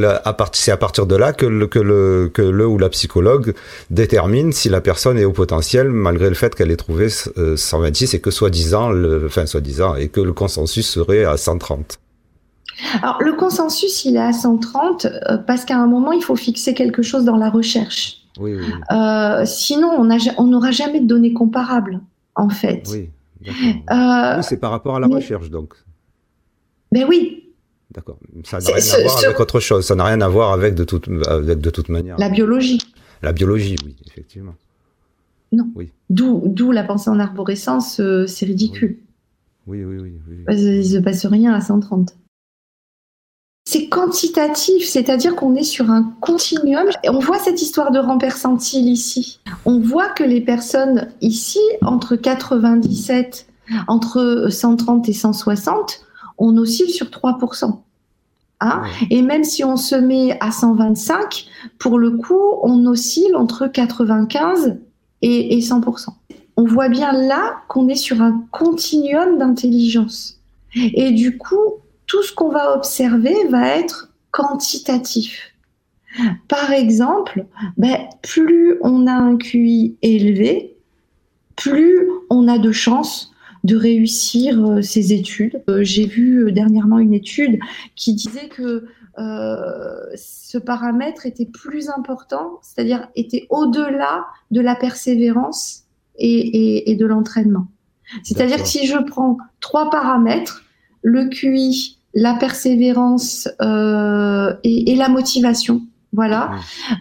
c'est 0.51 0.71
à 0.71 0.78
partir 0.78 1.06
de 1.06 1.15
là 1.15 1.32
que 1.32 1.45
le, 1.45 1.67
que, 1.67 1.80
le, 1.80 2.30
que 2.34 2.41
le 2.41 2.67
ou 2.67 2.78
la 2.78 2.89
psychologue 2.89 3.54
détermine 3.89 4.51
si 4.51 4.67
la 4.67 4.82
personne 4.82 5.17
est 5.17 5.23
au 5.23 5.32
potentiel, 5.32 5.89
malgré 5.89 6.28
le 6.28 6.36
fait 6.36 6.54
qu'elle 6.54 6.69
ait 6.69 6.75
trouvé 6.75 7.08
126 7.10 8.13
et 8.13 8.19
que 8.19 8.30
soi-disant, 8.30 8.91
enfin 9.25 9.45
soi-disant, 9.45 9.95
et 9.95 10.10
que 10.10 10.19
le 10.19 10.34
consensus 10.34 10.86
serait 10.86 11.23
à 11.23 11.38
130. 11.38 11.97
Alors, 13.01 13.21
le 13.21 13.34
consensus, 13.34 14.06
il 14.06 14.15
est 14.15 14.19
à 14.19 14.34
130 14.34 15.06
euh, 15.06 15.38
parce 15.38 15.65
qu'à 15.65 15.78
un 15.78 15.88
moment, 15.88 16.12
il 16.12 16.23
faut 16.23 16.36
fixer 16.36 16.73
quelque 16.73 17.01
chose 17.01 17.23
dans 17.25 17.38
la 17.38 17.49
recherche. 17.49 18.17
Oui, 18.39 18.56
oui. 18.56 18.65
Euh, 18.91 19.45
sinon, 19.45 19.91
on 20.38 20.43
n'aura 20.43 20.71
jamais 20.71 20.99
de 20.99 21.08
données 21.08 21.34
comparables, 21.34 22.01
en 22.36 22.49
fait. 22.49 22.84
Oui. 22.91 23.10
Euh, 23.91 24.38
Oui, 24.38 24.43
c'est 24.43 24.58
par 24.58 24.71
rapport 24.71 24.95
à 24.95 24.99
la 24.99 25.08
mais- 25.08 25.15
recherche, 25.15 25.49
donc. 25.49 25.73
Ben 26.91 27.05
oui, 27.08 27.41
D'accord. 27.93 28.17
Ça 28.43 28.60
n'a 28.60 28.65
rien 28.73 28.81
ce- 28.81 28.95
à 28.95 29.01
voir 29.03 29.19
ce- 29.19 29.25
avec 29.27 29.39
autre 29.39 29.60
chose. 29.62 29.86
Ça 29.86 29.95
n'a 29.95 30.03
rien 30.05 30.19
à 30.19 30.27
voir 30.27 30.51
avec 30.51 30.75
de 30.75 30.84
toute, 30.84 31.08
avec 31.27 31.60
de 31.60 31.69
toute 31.69 31.88
manière. 31.89 32.17
la 32.17 32.29
biologie. 32.29 32.79
La 33.21 33.31
biologie, 33.31 33.75
oui, 33.86 33.95
effectivement. 34.08 34.55
D'où 36.10 36.41
d'où 36.45 36.71
la 36.71 36.84
pensée 36.84 37.10
en 37.10 37.19
arborescence, 37.19 37.99
euh, 38.01 38.27
c'est 38.27 38.45
ridicule. 38.45 38.97
Oui, 39.67 39.84
oui, 39.86 39.97
oui. 39.99 40.13
oui. 40.27 40.36
Parce 40.45 40.58
qu'il 40.60 40.77
ne 40.77 40.84
se 40.84 40.97
passe 40.97 41.25
rien 41.25 41.53
à 41.53 41.62
130. 41.62 42.15
C'est 43.67 43.88
quantitatif, 43.88 44.88
c'est-à-dire 44.88 45.36
qu'on 45.36 45.56
est 45.56 45.63
sur 45.63 45.89
un 45.89 46.13
continuum. 46.21 46.88
Et 47.04 47.10
on 47.10 47.17
voit 47.17 47.39
cette 47.39 47.62
histoire 47.63 47.91
de 47.91 47.97
rang 47.97 48.19
percentile 48.19 48.88
ici. 48.88 49.39
On 49.65 49.80
voit 49.80 50.10
que 50.10 50.23
les 50.23 50.39
personnes 50.39 51.10
ici, 51.21 51.60
entre 51.82 52.15
97, 52.15 53.47
entre 53.88 54.49
130 54.51 55.10
et 55.10 55.13
160, 55.13 56.06
on 56.38 56.56
oscille 56.58 56.91
sur 56.91 57.08
3%. 57.08 57.80
Hein? 58.62 58.84
Et 59.10 59.23
même 59.23 59.43
si 59.43 59.63
on 59.63 59.78
se 59.78 59.95
met 59.95 60.38
à 60.41 60.51
125, 60.51 61.47
pour 61.80 61.97
le 61.97 62.12
coup, 62.12 62.39
on 62.62 62.86
oscille 62.86 63.36
entre 63.36 63.65
95 63.65 64.78
et, 65.23 65.58
et 65.58 65.60
100%. 65.60 66.10
On 66.56 66.65
voit 66.65 66.89
bien 66.89 67.12
là 67.12 67.58
qu'on 67.67 67.88
est 67.89 67.95
sur 67.95 68.21
un 68.21 68.45
continuum 68.51 69.39
d'intelligence. 69.39 70.39
Et 70.75 71.12
du 71.12 71.38
coup, 71.38 71.80
tout 72.07 72.23
ce 72.23 72.33
qu'on 72.33 72.49
va 72.49 72.75
observer 72.75 73.35
va 73.49 73.67
être 73.77 74.09
quantitatif. 74.31 75.51
Par 76.47 76.71
exemple, 76.71 77.45
ben, 77.77 77.97
plus 78.21 78.77
on 78.81 79.05
a 79.07 79.13
un 79.13 79.37
QI 79.37 79.97
élevé, 80.01 80.77
plus 81.55 82.07
on 82.29 82.47
a 82.47 82.57
de 82.57 82.71
chances 82.71 83.31
de 83.63 83.75
réussir 83.75 84.63
euh, 84.63 84.81
ses 84.81 85.11
études. 85.13 85.63
Euh, 85.69 85.83
J'ai 85.83 86.05
vu 86.05 86.45
euh, 86.45 86.51
dernièrement 86.51 86.99
une 86.99 87.13
étude 87.13 87.59
qui 87.95 88.13
disait 88.13 88.47
que 88.47 88.85
euh, 89.17 89.95
ce 90.15 90.57
paramètre 90.57 91.25
était 91.25 91.45
plus 91.47 91.89
important, 91.89 92.59
c'est-à-dire 92.61 93.07
était 93.15 93.47
au-delà 93.49 94.25
de 94.51 94.61
la 94.61 94.75
persévérance 94.75 95.83
et, 96.17 96.29
et- 96.29 96.91
et 96.91 96.95
de 96.95 97.05
l'entraînement. 97.05 97.67
C'est-à-dire 98.23 98.57
que 98.61 98.67
si 98.67 98.85
je 98.85 98.97
prends 98.97 99.37
trois 99.61 99.89
paramètres, 99.89 100.63
le 101.05 101.29
QI, 101.29 101.97
la 102.15 102.33
persévérance 102.33 103.47
euh, 103.61 104.53
et, 104.63 104.91
et 104.91 104.95
la 104.95 105.07
motivation, 105.07 105.81
voilà, 106.13 106.51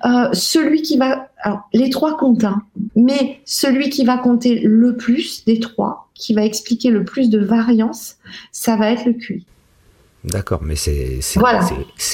euh, 0.05 0.29
celui 0.33 0.83
qui 0.83 0.99
va, 0.99 1.29
alors 1.43 1.61
les 1.73 1.89
trois 1.89 2.17
comptent, 2.17 2.45
hein, 2.45 2.63
mais 2.97 3.41
celui 3.45 3.89
qui 3.89 4.05
va 4.05 4.19
compter 4.19 4.61
le 4.61 4.97
plus 4.97 5.45
des 5.47 5.59
trois, 5.61 6.09
qui 6.15 6.35
va 6.35 6.45
expliquer 6.45 6.91
le 6.91 7.05
plus 7.05 7.31
de 7.31 7.39
variance, 7.39 8.17
ça 8.53 8.77
va 8.77 8.91
être 8.91 9.07
le 9.07 9.13
QI. 9.15 9.47
D'accord, 10.25 10.61
mais 10.63 10.77
c'est 10.77 11.21
Voilà. 11.37 11.61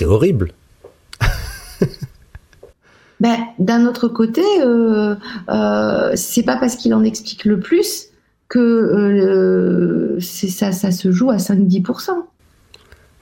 horrible. 0.03 0.53
Ben, 3.21 3.37
d'un 3.59 3.85
autre 3.85 4.09
côté, 4.09 4.43
euh, 4.63 5.15
c'est 6.15 6.43
pas 6.43 6.57
parce 6.57 6.77
qu'il 6.77 6.95
en 6.95 7.05
explique 7.05 7.45
le 7.45 7.61
plus 7.61 8.07
que 8.51 8.59
euh, 8.59 10.21
c'est 10.21 10.49
ça, 10.49 10.73
ça 10.73 10.91
se 10.91 11.11
joue 11.13 11.31
à 11.31 11.37
5-10%. 11.37 12.11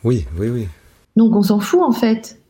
Oui, 0.03 0.27
oui, 0.39 0.49
oui. 0.49 0.69
Donc 1.17 1.37
on 1.37 1.43
s'en 1.43 1.61
fout 1.61 1.83
en 1.83 1.93
fait. 1.93 2.41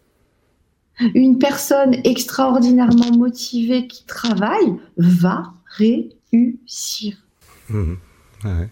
Une 1.14 1.38
personne 1.38 1.94
extraordinairement 2.04 3.10
motivée 3.16 3.86
qui 3.88 4.04
travaille 4.04 4.74
va 4.96 5.52
réussir. 5.76 7.16
Mhm. 7.68 7.98
Ouais. 8.44 8.68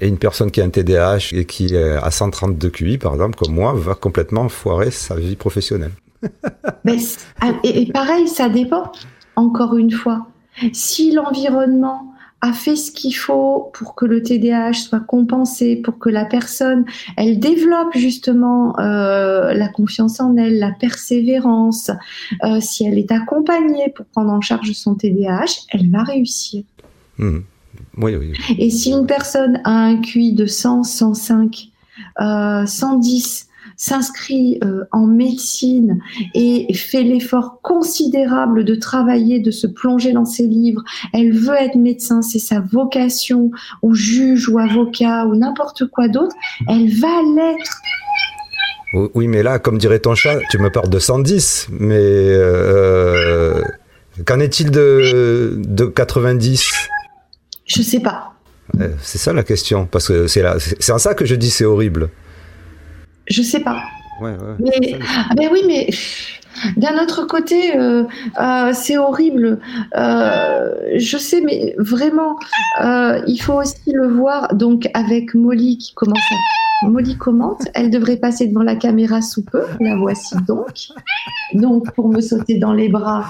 Et 0.00 0.08
une 0.08 0.18
personne 0.18 0.50
qui 0.50 0.60
a 0.60 0.64
un 0.64 0.70
TDAH 0.70 1.32
et 1.32 1.44
qui 1.44 1.74
est 1.74 1.92
à 1.96 2.10
132 2.10 2.70
QI, 2.70 2.98
par 2.98 3.12
exemple, 3.12 3.36
comme 3.38 3.54
moi, 3.54 3.74
va 3.74 3.94
complètement 3.94 4.48
foirer 4.48 4.90
sa 4.90 5.16
vie 5.16 5.36
professionnelle. 5.36 5.92
C- 6.86 7.18
ah, 7.40 7.52
et 7.64 7.90
pareil, 7.92 8.26
ça 8.28 8.48
dépend, 8.48 8.90
encore 9.36 9.76
une 9.76 9.90
fois. 9.90 10.26
Si 10.72 11.12
l'environnement 11.12 12.11
a 12.42 12.52
fait 12.52 12.74
ce 12.74 12.90
qu'il 12.90 13.14
faut 13.14 13.70
pour 13.72 13.94
que 13.94 14.04
le 14.04 14.20
TDAH 14.20 14.74
soit 14.74 15.00
compensé, 15.00 15.76
pour 15.76 15.98
que 15.98 16.10
la 16.10 16.24
personne, 16.24 16.84
elle 17.16 17.38
développe 17.38 17.94
justement 17.94 18.78
euh, 18.80 19.54
la 19.54 19.68
confiance 19.68 20.18
en 20.20 20.36
elle, 20.36 20.58
la 20.58 20.72
persévérance, 20.72 21.92
euh, 22.44 22.60
si 22.60 22.84
elle 22.84 22.98
est 22.98 23.12
accompagnée 23.12 23.90
pour 23.94 24.06
prendre 24.06 24.32
en 24.32 24.40
charge 24.40 24.72
son 24.72 24.96
TDAH, 24.96 25.66
elle 25.70 25.88
va 25.90 26.02
réussir. 26.02 26.64
Mhm. 27.18 27.44
Oui, 27.98 28.16
oui. 28.16 28.32
Et 28.58 28.70
si 28.70 28.90
une 28.90 29.06
personne 29.06 29.60
a 29.64 29.70
un 29.70 30.00
QI 30.00 30.32
de 30.32 30.46
100, 30.46 30.82
105, 30.82 31.68
euh, 32.20 32.66
110, 32.66 33.48
s'inscrit 33.86 34.60
euh, 34.62 34.84
en 34.92 35.06
médecine 35.08 35.98
et 36.34 36.72
fait 36.72 37.02
l'effort 37.02 37.58
considérable 37.62 38.64
de 38.64 38.76
travailler, 38.76 39.40
de 39.40 39.50
se 39.50 39.66
plonger 39.66 40.12
dans 40.12 40.24
ses 40.24 40.46
livres, 40.46 40.82
elle 41.12 41.32
veut 41.32 41.56
être 41.58 41.74
médecin, 41.74 42.22
c'est 42.22 42.38
sa 42.38 42.60
vocation, 42.60 43.50
ou 43.82 43.92
juge, 43.92 44.48
ou 44.48 44.60
avocat, 44.60 45.26
ou 45.26 45.34
n'importe 45.34 45.86
quoi 45.86 46.06
d'autre, 46.06 46.36
elle 46.68 46.88
va 46.96 47.08
l'être. 47.34 47.76
Oui, 49.14 49.26
mais 49.26 49.42
là, 49.42 49.58
comme 49.58 49.78
dirait 49.78 49.98
ton 49.98 50.14
chat, 50.14 50.38
tu 50.50 50.58
me 50.58 50.70
parles 50.70 50.88
de 50.88 51.00
110, 51.00 51.66
mais 51.80 51.96
euh, 51.98 53.62
qu'en 54.24 54.38
est-il 54.38 54.70
de, 54.70 55.54
de 55.56 55.86
90 55.86 56.70
Je 57.66 57.82
sais 57.82 57.98
pas. 58.00 58.32
Euh, 58.80 58.90
C'est 59.02 59.18
ça 59.18 59.32
la 59.32 59.42
question, 59.42 59.86
parce 59.90 60.06
que 60.06 60.28
c'est 60.28 60.42
là- 60.42 60.56
c'est 60.60 60.80
c'est 60.80 60.92
en 60.92 60.98
ça 60.98 61.14
que 61.14 61.24
je 61.24 61.34
dis 61.34 61.50
c'est 61.50 61.64
horrible. 61.64 62.10
Je 63.26 63.42
sais 63.42 63.60
pas. 63.60 63.82
Ouais, 64.20 64.30
ouais. 64.32 64.56
Mais- 64.58 64.98
Ah 65.28 65.34
ben 65.36 65.48
oui, 65.52 65.62
mais 65.66 65.88
d'un 66.76 67.02
autre 67.02 67.26
côté, 67.26 67.76
euh, 67.76 68.04
euh, 68.40 68.70
c'est 68.72 68.98
horrible. 68.98 69.58
Euh, 69.96 70.74
je 70.96 71.16
sais, 71.18 71.40
mais 71.40 71.74
vraiment, 71.78 72.36
il 73.26 73.38
faut 73.38 73.54
aussi 73.54 73.92
le 73.92 74.08
voir. 74.08 74.54
Donc 74.54 74.88
avec 74.94 75.34
Molly 75.34 75.78
qui 75.78 75.94
commence 75.94 76.18
à... 76.18 76.88
Molly 76.88 77.16
commente, 77.16 77.62
elle 77.74 77.90
devrait 77.90 78.16
passer 78.16 78.48
devant 78.48 78.64
la 78.64 78.74
caméra 78.74 79.22
sous 79.22 79.44
peu. 79.44 79.62
La 79.80 79.96
voici 79.96 80.34
donc. 80.48 80.88
Donc 81.54 81.92
pour 81.94 82.08
me 82.08 82.20
sauter 82.20 82.58
dans 82.58 82.72
les 82.72 82.88
bras. 82.88 83.24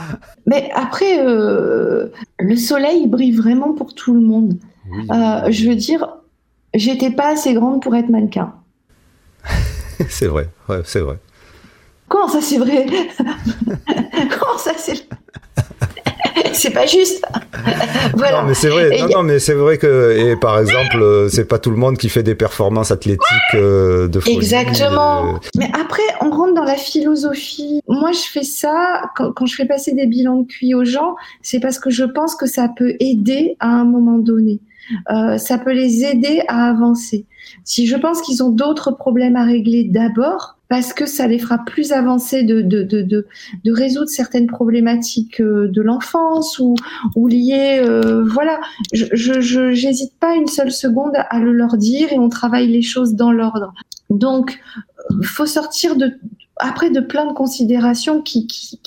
Mais 0.46 0.70
après, 0.74 1.22
le 1.22 2.56
soleil 2.56 3.06
brille 3.06 3.32
vraiment 3.32 3.72
pour 3.74 3.94
tout 3.94 4.14
le 4.14 4.20
monde. 4.20 4.56
Oui. 4.90 5.06
Je 5.50 5.68
veux 5.68 5.76
dire, 5.76 6.08
j'étais 6.74 7.10
pas 7.10 7.32
assez 7.32 7.52
grande 7.54 7.82
pour 7.82 7.94
être 7.94 8.08
mannequin. 8.08 8.54
c'est 10.08 10.26
vrai, 10.26 10.48
ouais, 10.68 10.80
c'est 10.84 11.00
vrai. 11.00 11.18
Comment 12.08 12.28
ça 12.28 12.40
c'est 12.40 12.58
vrai? 12.58 12.86
Comment 14.38 14.58
ça 14.58 14.72
c'est 14.76 15.06
C'est 16.52 16.70
pas 16.70 16.86
juste. 16.86 17.24
voilà. 18.14 18.42
Non, 18.42 18.48
mais 18.48 18.54
c'est 18.54 18.68
vrai. 18.68 18.98
Non, 19.00 19.08
non, 19.08 19.22
mais 19.22 19.38
c'est 19.38 19.54
vrai 19.54 19.78
que, 19.78 20.16
et 20.18 20.36
par 20.36 20.58
exemple, 20.58 21.00
euh, 21.00 21.28
c'est 21.28 21.46
pas 21.46 21.58
tout 21.58 21.70
le 21.70 21.76
monde 21.76 21.96
qui 21.96 22.08
fait 22.08 22.22
des 22.22 22.34
performances 22.34 22.90
athlétiques 22.90 23.20
euh, 23.54 24.08
de 24.08 24.20
folie. 24.20 24.36
Exactement. 24.36 25.34
euh, 25.34 25.38
Mais 25.56 25.70
après, 25.78 26.02
on 26.20 26.30
rentre 26.30 26.54
dans 26.54 26.64
la 26.64 26.76
philosophie. 26.76 27.80
Moi, 27.88 28.12
je 28.12 28.30
fais 28.30 28.42
ça 28.44 29.02
quand, 29.16 29.32
quand 29.32 29.46
je 29.46 29.54
fais 29.54 29.66
passer 29.66 29.92
des 29.92 30.06
bilans 30.06 30.40
de 30.40 30.46
QI 30.46 30.74
aux 30.74 30.84
gens, 30.84 31.16
c'est 31.42 31.60
parce 31.60 31.78
que 31.78 31.90
je 31.90 32.04
pense 32.04 32.34
que 32.34 32.46
ça 32.46 32.68
peut 32.76 32.94
aider 33.00 33.56
à 33.60 33.68
un 33.68 33.84
moment 33.84 34.18
donné. 34.18 34.60
Euh, 35.10 35.38
ça 35.38 35.58
peut 35.58 35.72
les 35.72 36.04
aider 36.04 36.42
à 36.48 36.68
avancer. 36.68 37.26
Si 37.64 37.86
je 37.86 37.96
pense 37.96 38.20
qu'ils 38.22 38.42
ont 38.42 38.50
d'autres 38.50 38.92
problèmes 38.92 39.36
à 39.36 39.44
régler 39.44 39.84
d'abord, 39.84 40.58
parce 40.68 40.94
que 40.94 41.04
ça 41.04 41.26
les 41.26 41.38
fera 41.38 41.58
plus 41.58 41.92
avancer 41.92 42.44
de, 42.44 42.62
de, 42.62 42.82
de, 42.82 43.02
de, 43.02 43.26
de 43.62 43.72
résoudre 43.72 44.08
certaines 44.08 44.46
problématiques 44.46 45.40
euh, 45.40 45.68
de 45.68 45.82
l'enfance 45.82 46.58
ou, 46.58 46.76
liées, 47.28 47.82
euh, 47.84 48.24
voilà, 48.24 48.58
je 48.92 49.40
j'hésite 49.72 50.14
pas 50.18 50.34
une 50.34 50.46
seule 50.46 50.72
seconde 50.72 51.12
à 51.14 51.38
le 51.40 51.52
leur 51.52 51.76
dire 51.76 52.10
et 52.12 52.18
on 52.18 52.30
travaille 52.30 52.68
les 52.68 52.80
choses 52.80 53.14
dans 53.14 53.32
l'ordre. 53.32 53.74
Donc, 54.08 54.60
faut 55.22 55.46
sortir 55.46 55.96
de 55.96 56.14
après 56.62 56.90
de 56.90 57.00
plein 57.00 57.26
de 57.26 57.32
considérations 57.32 58.22
qui, 58.22 58.46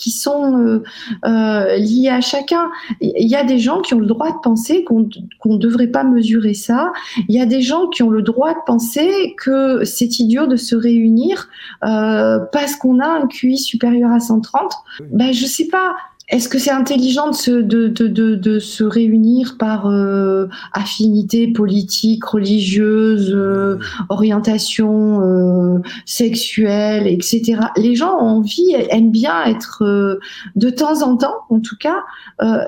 sont 0.09 0.57
euh, 0.57 0.83
euh, 1.25 1.75
liées 1.77 2.09
à 2.09 2.21
chacun. 2.21 2.69
Il 3.01 3.27
y 3.27 3.35
a 3.35 3.43
des 3.43 3.59
gens 3.59 3.81
qui 3.81 3.93
ont 3.93 3.99
le 3.99 4.05
droit 4.05 4.31
de 4.31 4.39
penser 4.41 4.83
qu'on 4.83 5.09
qu'on 5.39 5.53
ne 5.53 5.59
devrait 5.59 5.87
pas 5.87 6.03
mesurer 6.03 6.53
ça. 6.53 6.91
Il 7.27 7.35
y 7.35 7.41
a 7.41 7.45
des 7.45 7.61
gens 7.61 7.87
qui 7.87 8.01
ont 8.03 8.09
le 8.09 8.21
droit 8.21 8.53
de 8.53 8.59
penser 8.65 9.35
que 9.37 9.83
c'est 9.83 10.19
idiot 10.19 10.47
de 10.47 10.55
se 10.55 10.75
réunir 10.75 11.49
euh, 11.83 12.39
parce 12.51 12.75
qu'on 12.75 12.99
a 12.99 13.07
un 13.07 13.27
QI 13.27 13.57
supérieur 13.57 14.11
à 14.11 14.19
130. 14.19 14.71
Ben 15.11 15.33
je 15.33 15.45
sais 15.45 15.67
pas. 15.67 15.95
Est-ce 16.27 16.49
que 16.49 16.57
c'est 16.57 16.71
intelligent 16.71 17.29
de 17.29 18.59
se, 18.59 18.83
réunir 18.83 19.57
par 19.59 19.87
euh, 19.87 20.47
affinité 20.73 21.47
politique, 21.47 22.25
religieuse, 22.25 23.31
euh, 23.31 23.77
orientation 24.09 25.21
euh, 25.21 25.79
sexuelle, 26.05 27.05
etc. 27.05 27.59
Les 27.77 27.95
gens 27.95 28.15
ont 28.15 28.37
envie, 28.37 28.73
aiment 28.89 29.11
bien 29.11 29.43
être 29.45 29.83
euh, 29.83 30.19
de 30.55 30.71
temps 30.71 31.03
en 31.03 31.15
temps, 31.15 31.35
en 31.49 31.59
tout 31.59 31.77
cas, 31.79 32.03
euh, 32.41 32.65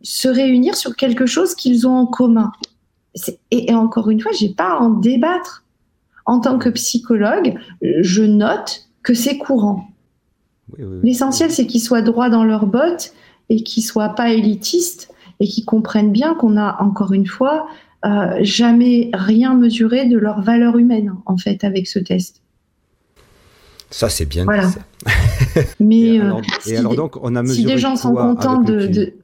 se 0.00 0.28
réunir 0.28 0.74
sur 0.74 0.96
quelque 0.96 1.26
chose 1.26 1.54
qu'ils 1.54 1.86
ont 1.86 1.96
en 1.96 2.06
commun. 2.06 2.52
Et, 3.50 3.70
et, 3.70 3.74
encore 3.74 4.08
une 4.08 4.20
fois, 4.20 4.32
j'ai 4.32 4.48
pas 4.48 4.70
à 4.70 4.78
en 4.78 4.90
débattre. 4.90 5.62
En 6.24 6.40
tant 6.40 6.56
que 6.56 6.70
psychologue, 6.70 7.58
je 7.82 8.22
note 8.22 8.88
que 9.02 9.12
c'est 9.12 9.36
courant. 9.36 9.91
Oui, 10.78 10.84
oui, 10.84 10.98
L'essentiel, 11.02 11.50
c'est 11.50 11.66
qu'ils 11.66 11.80
soient 11.80 12.02
droits 12.02 12.30
dans 12.30 12.44
leurs 12.44 12.66
bottes 12.66 13.12
et 13.48 13.62
qu'ils 13.62 13.82
soient 13.82 14.10
pas 14.10 14.30
élitistes 14.30 15.12
et 15.40 15.46
qu'ils 15.46 15.64
comprennent 15.64 16.12
bien 16.12 16.34
qu'on 16.34 16.56
a, 16.56 16.80
encore 16.80 17.12
une 17.12 17.26
fois, 17.26 17.66
euh, 18.04 18.38
jamais 18.40 19.10
rien 19.12 19.54
mesuré 19.54 20.06
de 20.06 20.18
leur 20.18 20.40
valeur 20.40 20.76
humaine, 20.78 21.14
en 21.26 21.36
fait, 21.36 21.64
avec 21.64 21.86
ce 21.86 21.98
test. 21.98 22.42
Ça, 23.90 24.08
c'est 24.08 24.24
bien 24.24 24.44
voilà. 24.44 24.66
dit, 24.66 24.72
ça. 24.72 25.60
Mais 25.80 26.00
et 26.00 26.20
euh, 26.20 26.24
alors, 26.24 26.42
et 26.66 26.76
alors 26.76 26.94
donc, 26.94 27.16
on 27.22 27.36
a 27.36 27.42
mesuré 27.42 27.60
si 27.60 27.64
les 27.66 27.78
gens 27.78 27.96
sont 27.96 28.14
contents 28.14 28.60
de, 28.60 28.86
QI? 28.86 28.90
de... 28.90 29.14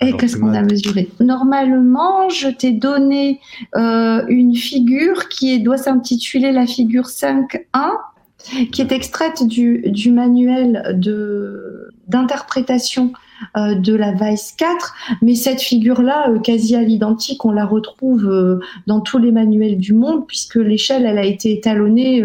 Et 0.00 0.06
Alors, 0.06 0.18
qu'est-ce 0.18 0.36
qu'on 0.36 0.52
a 0.52 0.62
mesuré? 0.62 1.08
Normalement, 1.20 2.28
je 2.28 2.48
t'ai 2.48 2.72
donné 2.72 3.40
euh, 3.76 4.24
une 4.28 4.56
figure 4.56 5.28
qui 5.28 5.60
doit 5.62 5.76
s'intituler 5.76 6.50
la 6.50 6.66
figure 6.66 7.04
5.1, 7.04 7.60
qui 8.72 8.82
est 8.82 8.92
extraite 8.92 9.46
du, 9.46 9.82
du 9.86 10.10
manuel 10.10 10.96
de 10.98 11.90
d'interprétation 12.06 13.14
euh, 13.56 13.74
de 13.76 13.94
la 13.94 14.12
Vice 14.12 14.54
4, 14.58 14.94
mais 15.22 15.34
cette 15.34 15.62
figure-là, 15.62 16.28
euh, 16.28 16.38
quasi 16.38 16.76
à 16.76 16.82
l'identique, 16.82 17.46
on 17.46 17.50
la 17.50 17.64
retrouve 17.64 18.26
euh, 18.26 18.60
dans 18.86 19.00
tous 19.00 19.16
les 19.16 19.32
manuels 19.32 19.78
du 19.78 19.94
monde, 19.94 20.26
puisque 20.26 20.56
l'échelle, 20.56 21.06
elle 21.06 21.16
a 21.16 21.24
été 21.24 21.52
étalonnée 21.52 22.22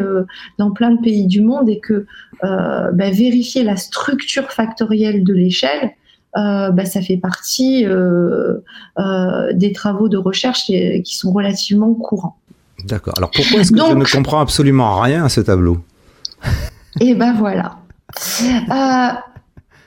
dans 0.58 0.72
plein 0.72 0.92
de 0.92 1.02
pays 1.02 1.28
du 1.28 1.42
monde, 1.42 1.70
et 1.70 1.80
que 1.80 2.06
euh, 2.44 2.92
bah, 2.92 3.10
vérifier 3.10 3.64
la 3.64 3.78
structure 3.78 4.52
factorielle 4.52 5.24
de 5.24 5.34
l'échelle, 5.34 5.94
euh, 6.38 6.70
bah, 6.70 6.86
ça 6.86 7.02
fait 7.02 7.18
partie 7.18 7.86
euh, 7.86 8.58
euh, 9.00 9.52
des 9.54 9.72
travaux 9.72 10.10
de 10.10 10.18
recherche 10.18 10.66
qui 10.68 11.18
sont 11.18 11.32
relativement 11.32 11.94
courants. 11.94 12.38
D'accord. 12.86 13.16
Alors 13.18 13.32
pourquoi 13.32 13.62
est-ce 13.62 13.72
que 13.72 13.80
je 13.80 13.94
ne 13.94 14.06
comprends 14.06 14.40
absolument 14.40 15.00
rien 15.00 15.26
à 15.26 15.30
ce 15.30 15.42
tableau? 15.42 15.80
Et 17.00 17.14
ben 17.16 17.34
voilà. 17.34 17.78
Euh, 18.44 19.14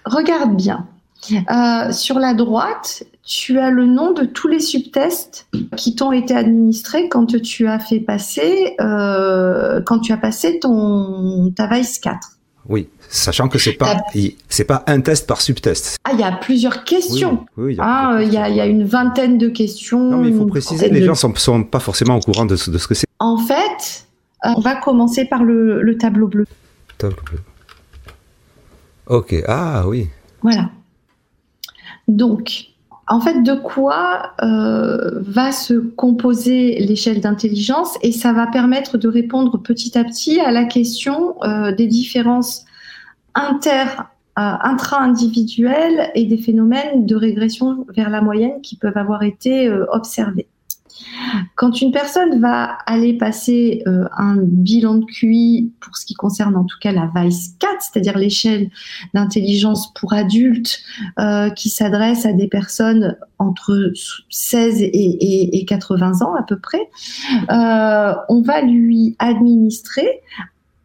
regarde 0.05 0.57
bien. 0.57 0.87
Euh, 1.33 1.93
sur 1.93 2.19
la 2.19 2.35
droite, 2.35 3.05
tu 3.25 3.59
as 3.61 3.71
le 3.71 3.87
nom 3.87 4.13
de 4.13 4.25
tous 4.25 4.49
les 4.49 4.59
subtests 4.59 5.47
qui 5.77 5.95
t'ont 5.95 6.11
été 6.13 6.35
administrés 6.35 7.09
quand 7.09 7.27
tu 7.41 7.69
as 7.69 7.79
fait 7.79 8.01
passer, 8.01 8.75
euh, 8.81 9.81
quand 9.87 10.01
tu 10.01 10.13
as 10.13 10.17
passé 10.17 10.59
ton 10.59 11.53
ta 11.55 11.69
Vice 11.69 11.99
4. 12.01 12.19
Oui, 12.69 12.89
sachant 13.09 13.49
que 13.49 13.59
c'est 13.59 13.73
pas, 13.73 13.97
c'est 14.49 14.65
pas 14.65 14.85
un 14.87 15.01
test 15.01 15.27
par 15.29 15.41
subtest. 15.41 15.97
Ah, 16.05 16.11
il 16.15 16.21
y 16.21 16.25
a 16.25 16.33
plusieurs 16.33 16.85
questions. 16.85 17.45
oui, 17.57 17.65
oui, 17.67 17.73
il 17.75 17.77
y 17.77 17.81
a 17.81 17.85
Ah, 17.85 18.23
il 18.23 18.33
y, 18.33 18.37
a, 18.37 18.49
il 18.49 18.57
y 18.57 18.61
a 18.61 18.67
une 18.67 18.85
vingtaine 18.85 19.37
de 19.39 19.49
questions. 19.49 20.01
Non, 20.01 20.19
mais 20.19 20.29
il 20.29 20.37
faut 20.37 20.47
préciser, 20.47 20.89
les 20.89 21.01
de- 21.01 21.07
gens 21.07 21.15
sont, 21.17 21.33
sont 21.37 21.63
pas 21.65 21.81
forcément 21.81 22.17
au 22.17 22.21
courant 22.21 22.45
de 22.47 22.55
ce, 22.57 22.71
de 22.71 22.79
ce 22.79 22.87
que 22.89 22.95
c'est. 22.95 23.07
En 23.19 23.37
fait, 23.37 24.07
on 24.45 24.61
va 24.61 24.77
commencer 24.77 25.25
par 25.25 25.45
le, 25.45 25.83
le 25.83 25.99
tableau 25.99 26.29
bleu. 26.29 26.47
Ok, 29.07 29.35
ah 29.47 29.85
oui. 29.87 30.09
Voilà. 30.43 30.71
Donc, 32.09 32.73
en 33.09 33.21
fait, 33.21 33.43
de 33.43 33.55
quoi 33.55 34.33
euh, 34.43 35.21
va 35.23 35.53
se 35.53 35.75
composer 35.75 36.79
l'échelle 36.81 37.21
d'intelligence 37.21 37.99
et 38.03 38.13
ça 38.13 38.33
va 38.33 38.47
permettre 38.47 38.97
de 38.97 39.09
répondre 39.09 39.59
petit 39.59 39.99
à 39.99 40.05
petit 40.05 40.41
à 40.41 40.51
la 40.51 40.65
question 40.65 41.35
euh, 41.43 41.73
des 41.73 41.87
différences 41.87 42.65
inter, 43.35 43.85
euh, 44.39 44.55
intra-individuelles 44.63 46.11
et 46.15 46.27
des 46.27 46.39
phénomènes 46.39 47.05
de 47.05 47.17
régression 47.17 47.85
vers 47.95 48.09
la 48.09 48.23
moyenne 48.23 48.61
qui 48.63 48.77
peuvent 48.77 48.97
avoir 48.97 49.23
été 49.25 49.71
observés. 49.93 50.47
Quand 51.55 51.81
une 51.81 51.93
personne 51.93 52.41
va 52.41 52.79
aller 52.87 53.15
passer 53.15 53.83
euh, 53.87 54.05
un 54.17 54.37
bilan 54.41 54.97
de 54.97 55.05
QI 55.07 55.73
pour 55.81 55.97
ce 55.97 56.05
qui 56.07 56.15
concerne 56.15 56.57
en 56.57 56.65
tout 56.65 56.77
cas 56.81 56.93
la 56.93 57.11
VICE 57.15 57.55
4, 57.59 57.71
c'est-à-dire 57.81 58.19
l'échelle 58.19 58.71
d'intelligence 59.15 59.93
pour 59.95 60.13
adultes 60.13 60.81
euh, 61.19 61.51
qui 61.51 61.71
s'adresse 61.71 62.27
à 62.27 62.33
des 62.33 62.49
personnes 62.49 63.17
entre 63.39 63.93
16 64.31 64.83
et, 64.83 64.87
et- 64.87 65.59
et 65.59 65.65
80 65.65 66.23
ans 66.23 66.35
à 66.35 66.43
peu 66.43 66.59
près, 66.59 66.89
euh, 67.51 68.15
on 68.29 68.43
va 68.43 68.63
lui 68.63 69.17
administrer 69.19 70.21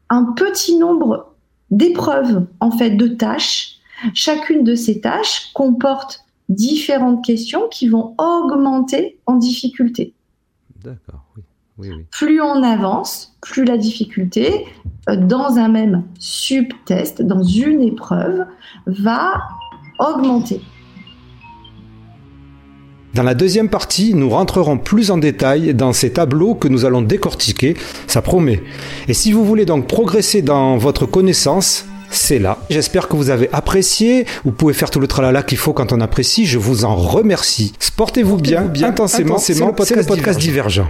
un 0.10 0.24
petit 0.36 0.78
nombre 0.78 1.34
d'épreuves, 1.72 2.46
en 2.60 2.72
fait, 2.72 2.92
de 2.92 3.08
tâches. 3.08 3.74
Chacune 4.14 4.64
de 4.64 4.76
ces 4.76 5.02
tâches 5.02 5.50
comporte 5.54 6.22
différentes 6.50 7.24
questions 7.24 7.68
qui 7.70 7.88
vont 7.88 8.16
augmenter 8.18 9.20
en 9.26 9.36
difficulté. 9.36 10.14
D'accord, 10.84 11.24
oui. 11.36 11.44
Oui, 11.80 11.90
oui. 11.96 12.06
Plus 12.12 12.42
on 12.42 12.64
avance, 12.64 13.36
plus 13.40 13.64
la 13.64 13.78
difficulté 13.78 14.66
euh, 15.10 15.16
dans 15.16 15.58
un 15.58 15.68
même 15.68 16.06
subtest, 16.18 17.22
dans 17.22 17.44
une 17.44 17.84
épreuve, 17.84 18.46
va 18.88 19.44
augmenter. 20.00 20.60
Dans 23.14 23.24
la 23.24 23.36
deuxième 23.36 23.70
partie, 23.70 24.14
nous 24.14 24.30
rentrerons 24.30 24.78
plus 24.78 25.12
en 25.12 25.18
détail 25.18 25.74
dans 25.74 25.94
ces 25.94 26.14
tableaux 26.14 26.56
que 26.56 26.68
nous 26.68 26.86
allons 26.86 27.02
décortiquer, 27.02 27.76
ça 28.06 28.22
promet. 28.22 28.62
Et 29.08 29.14
si 29.14 29.32
vous 29.32 29.44
voulez 29.46 29.66
donc 29.66 29.88
progresser 29.88 30.42
dans 30.42 30.78
votre 30.78 31.06
connaissance, 31.06 31.86
c'est 32.10 32.40
là. 32.40 32.58
J'espère 32.70 33.08
que 33.08 33.16
vous 33.16 33.30
avez 33.30 33.50
apprécié. 33.54 34.26
Vous 34.46 34.52
pouvez 34.52 34.74
faire 34.74 34.90
tout 34.90 35.00
le 35.00 35.08
tralala 35.08 35.44
qu'il 35.44 35.58
faut 35.58 35.74
quand 35.74 35.92
on 35.92 36.02
apprécie. 36.02 36.46
Je 36.46 36.58
vous 36.58 36.86
en 36.86 36.96
remercie. 36.96 37.74
Sportez-vous 37.80 38.38
bien, 38.38 38.64
bien 38.64 38.90
intensément. 38.90 39.38
C'est 39.38 39.56
le 39.60 40.04
podcast 40.04 40.40
divergent. 40.40 40.88